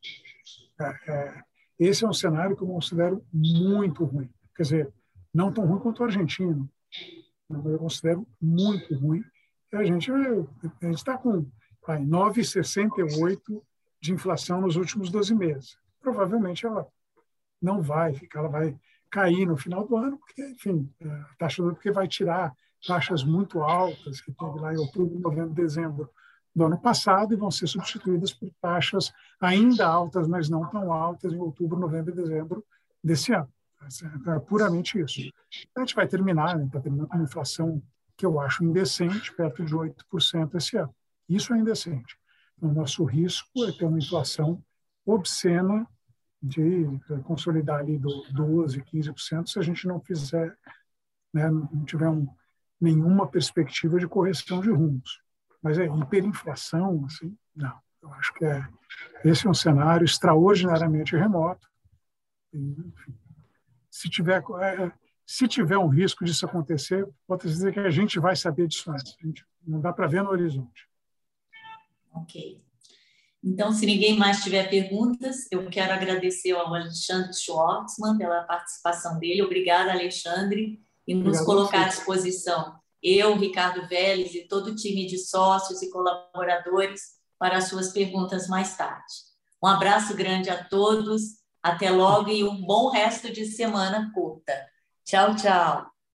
É, 0.79 1.11
é, 1.11 1.41
esse 1.79 2.03
é 2.03 2.07
um 2.07 2.13
cenário 2.13 2.55
que 2.55 2.63
eu 2.63 2.67
considero 2.67 3.23
muito 3.31 4.03
ruim. 4.03 4.29
Quer 4.55 4.63
dizer, 4.63 4.93
não 5.33 5.51
tão 5.51 5.65
ruim 5.65 5.79
quanto 5.79 5.99
o 6.01 6.05
argentino, 6.05 6.69
mas 7.47 7.65
eu 7.65 7.77
considero 7.77 8.27
muito 8.41 8.95
ruim. 8.95 9.23
E 9.71 9.75
a 9.75 9.83
gente 9.83 10.11
está 10.93 11.17
com 11.17 11.45
9,68 11.87 13.61
de 14.01 14.13
inflação 14.13 14.61
nos 14.61 14.75
últimos 14.75 15.09
12 15.09 15.35
meses. 15.35 15.77
Provavelmente 16.01 16.65
ela 16.65 16.87
não 17.61 17.81
vai 17.81 18.13
ficar, 18.13 18.39
ela 18.39 18.49
vai 18.49 18.77
cair 19.09 19.45
no 19.45 19.57
final 19.57 19.87
do 19.87 19.95
ano, 19.95 20.17
porque, 20.17 20.45
enfim, 20.49 20.89
a 21.03 21.35
taxa 21.37 21.63
do 21.63 21.73
porque 21.73 21.91
vai 21.91 22.07
tirar 22.07 22.53
taxas 22.85 23.23
muito 23.23 23.61
altas 23.61 24.21
que 24.21 24.31
teve 24.31 24.59
lá 24.59 24.73
em 24.73 24.77
outubro, 24.77 25.19
novembro, 25.19 25.53
dezembro 25.53 26.09
do 26.55 26.65
ano 26.65 26.77
passado 26.79 27.33
e 27.33 27.37
vão 27.37 27.51
ser 27.51 27.67
substituídas 27.67 28.33
por 28.33 28.49
taxas 28.59 29.13
ainda 29.39 29.87
altas, 29.87 30.27
mas 30.27 30.49
não 30.49 30.67
tão 30.69 30.91
altas 30.91 31.31
em 31.31 31.37
outubro, 31.37 31.79
novembro 31.79 32.11
e 32.11 32.15
dezembro 32.15 32.65
desse 33.03 33.31
ano. 33.31 33.47
Então, 34.15 34.33
é 34.33 34.39
puramente 34.39 34.99
isso. 34.99 35.21
A 35.75 35.81
gente 35.81 35.95
vai 35.95 36.07
terminar, 36.07 36.59
está 36.59 36.77
né, 36.77 36.83
terminando 36.83 37.07
com 37.07 37.15
uma 37.15 37.23
inflação 37.23 37.81
que 38.17 38.25
eu 38.25 38.39
acho 38.39 38.63
indecente, 38.63 39.33
perto 39.33 39.63
de 39.63 39.75
8% 39.75 40.55
esse 40.55 40.77
ano. 40.77 40.93
Isso 41.29 41.53
é 41.53 41.59
indecente. 41.59 42.17
O 42.59 42.67
nosso 42.69 43.03
risco 43.05 43.63
é 43.63 43.71
ter 43.71 43.85
uma 43.85 43.99
inflação 43.99 44.61
obscena 45.05 45.87
de 46.41 46.85
consolidar 47.23 47.79
ali 47.79 47.97
do 47.97 48.09
12%, 48.33 48.83
15% 48.91 49.47
se 49.47 49.59
a 49.59 49.61
gente 49.61 49.87
não 49.87 49.99
fizer, 49.99 50.57
né, 51.31 51.49
não 51.49 51.85
tiver 51.85 52.09
um, 52.09 52.27
nenhuma 52.79 53.27
perspectiva 53.27 53.99
de 53.99 54.07
correção 54.07 54.61
de 54.61 54.69
rumos. 54.69 55.21
Mas 55.61 55.77
é 55.79 55.85
hiperinflação, 55.85 57.05
assim, 57.05 57.35
não. 57.55 57.77
Eu 58.01 58.13
acho 58.13 58.33
que 58.33 58.45
é, 58.45 58.67
esse 59.25 59.47
é 59.47 59.49
um 59.49 59.53
cenário 59.53 60.05
extraordinariamente 60.05 61.15
remoto. 61.15 61.67
Enfim, 62.53 63.13
se 63.89 64.09
tiver 64.09 64.43
é, 64.61 64.91
se 65.25 65.45
tiver 65.45 65.77
um 65.77 65.89
risco 65.89 66.23
disso 66.23 66.45
acontecer, 66.45 67.05
pode 67.27 67.43
dizer 67.43 67.73
que 67.73 67.79
a 67.81 67.89
gente 67.89 68.17
vai 68.17 68.35
saber 68.35 68.67
disso 68.67 68.89
antes. 68.89 69.13
Gente, 69.21 69.45
não 69.65 69.81
dá 69.81 69.91
para 69.91 70.07
ver 70.07 70.23
no 70.23 70.29
horizonte. 70.29 70.87
Ok. 72.13 72.63
Então, 73.43 73.71
se 73.71 73.85
ninguém 73.85 74.17
mais 74.17 74.41
tiver 74.41 74.69
perguntas, 74.69 75.47
eu 75.51 75.69
quero 75.69 75.93
agradecer 75.93 76.51
ao 76.51 76.73
Alexandre 76.73 77.33
Schwartzman 77.33 78.17
pela 78.17 78.43
participação 78.43 79.19
dele. 79.19 79.41
Obrigada, 79.41 79.91
Alexandre, 79.91 80.81
e 81.07 81.13
nos 81.13 81.37
Obrigado 81.37 81.45
colocar 81.45 81.85
à 81.85 81.87
disposição, 81.87 82.75
eu, 83.01 83.37
Ricardo 83.37 83.87
Vélez 83.87 84.33
e 84.35 84.47
todo 84.47 84.71
o 84.71 84.75
time 84.75 85.05
de 85.05 85.17
sócios 85.17 85.81
e 85.81 85.89
colaboradores, 85.89 87.17
para 87.39 87.57
as 87.57 87.65
suas 87.65 87.93
perguntas 87.93 88.47
mais 88.47 88.75
tarde. 88.75 89.13
Um 89.63 89.67
abraço 89.67 90.15
grande 90.15 90.49
a 90.49 90.63
todos, 90.63 91.21
até 91.61 91.89
logo 91.89 92.29
e 92.29 92.43
um 92.43 92.61
bom 92.65 92.89
resto 92.89 93.31
de 93.31 93.45
semana 93.45 94.11
curta. 94.13 94.53
Tchau, 95.03 95.35
tchau. 95.35 95.96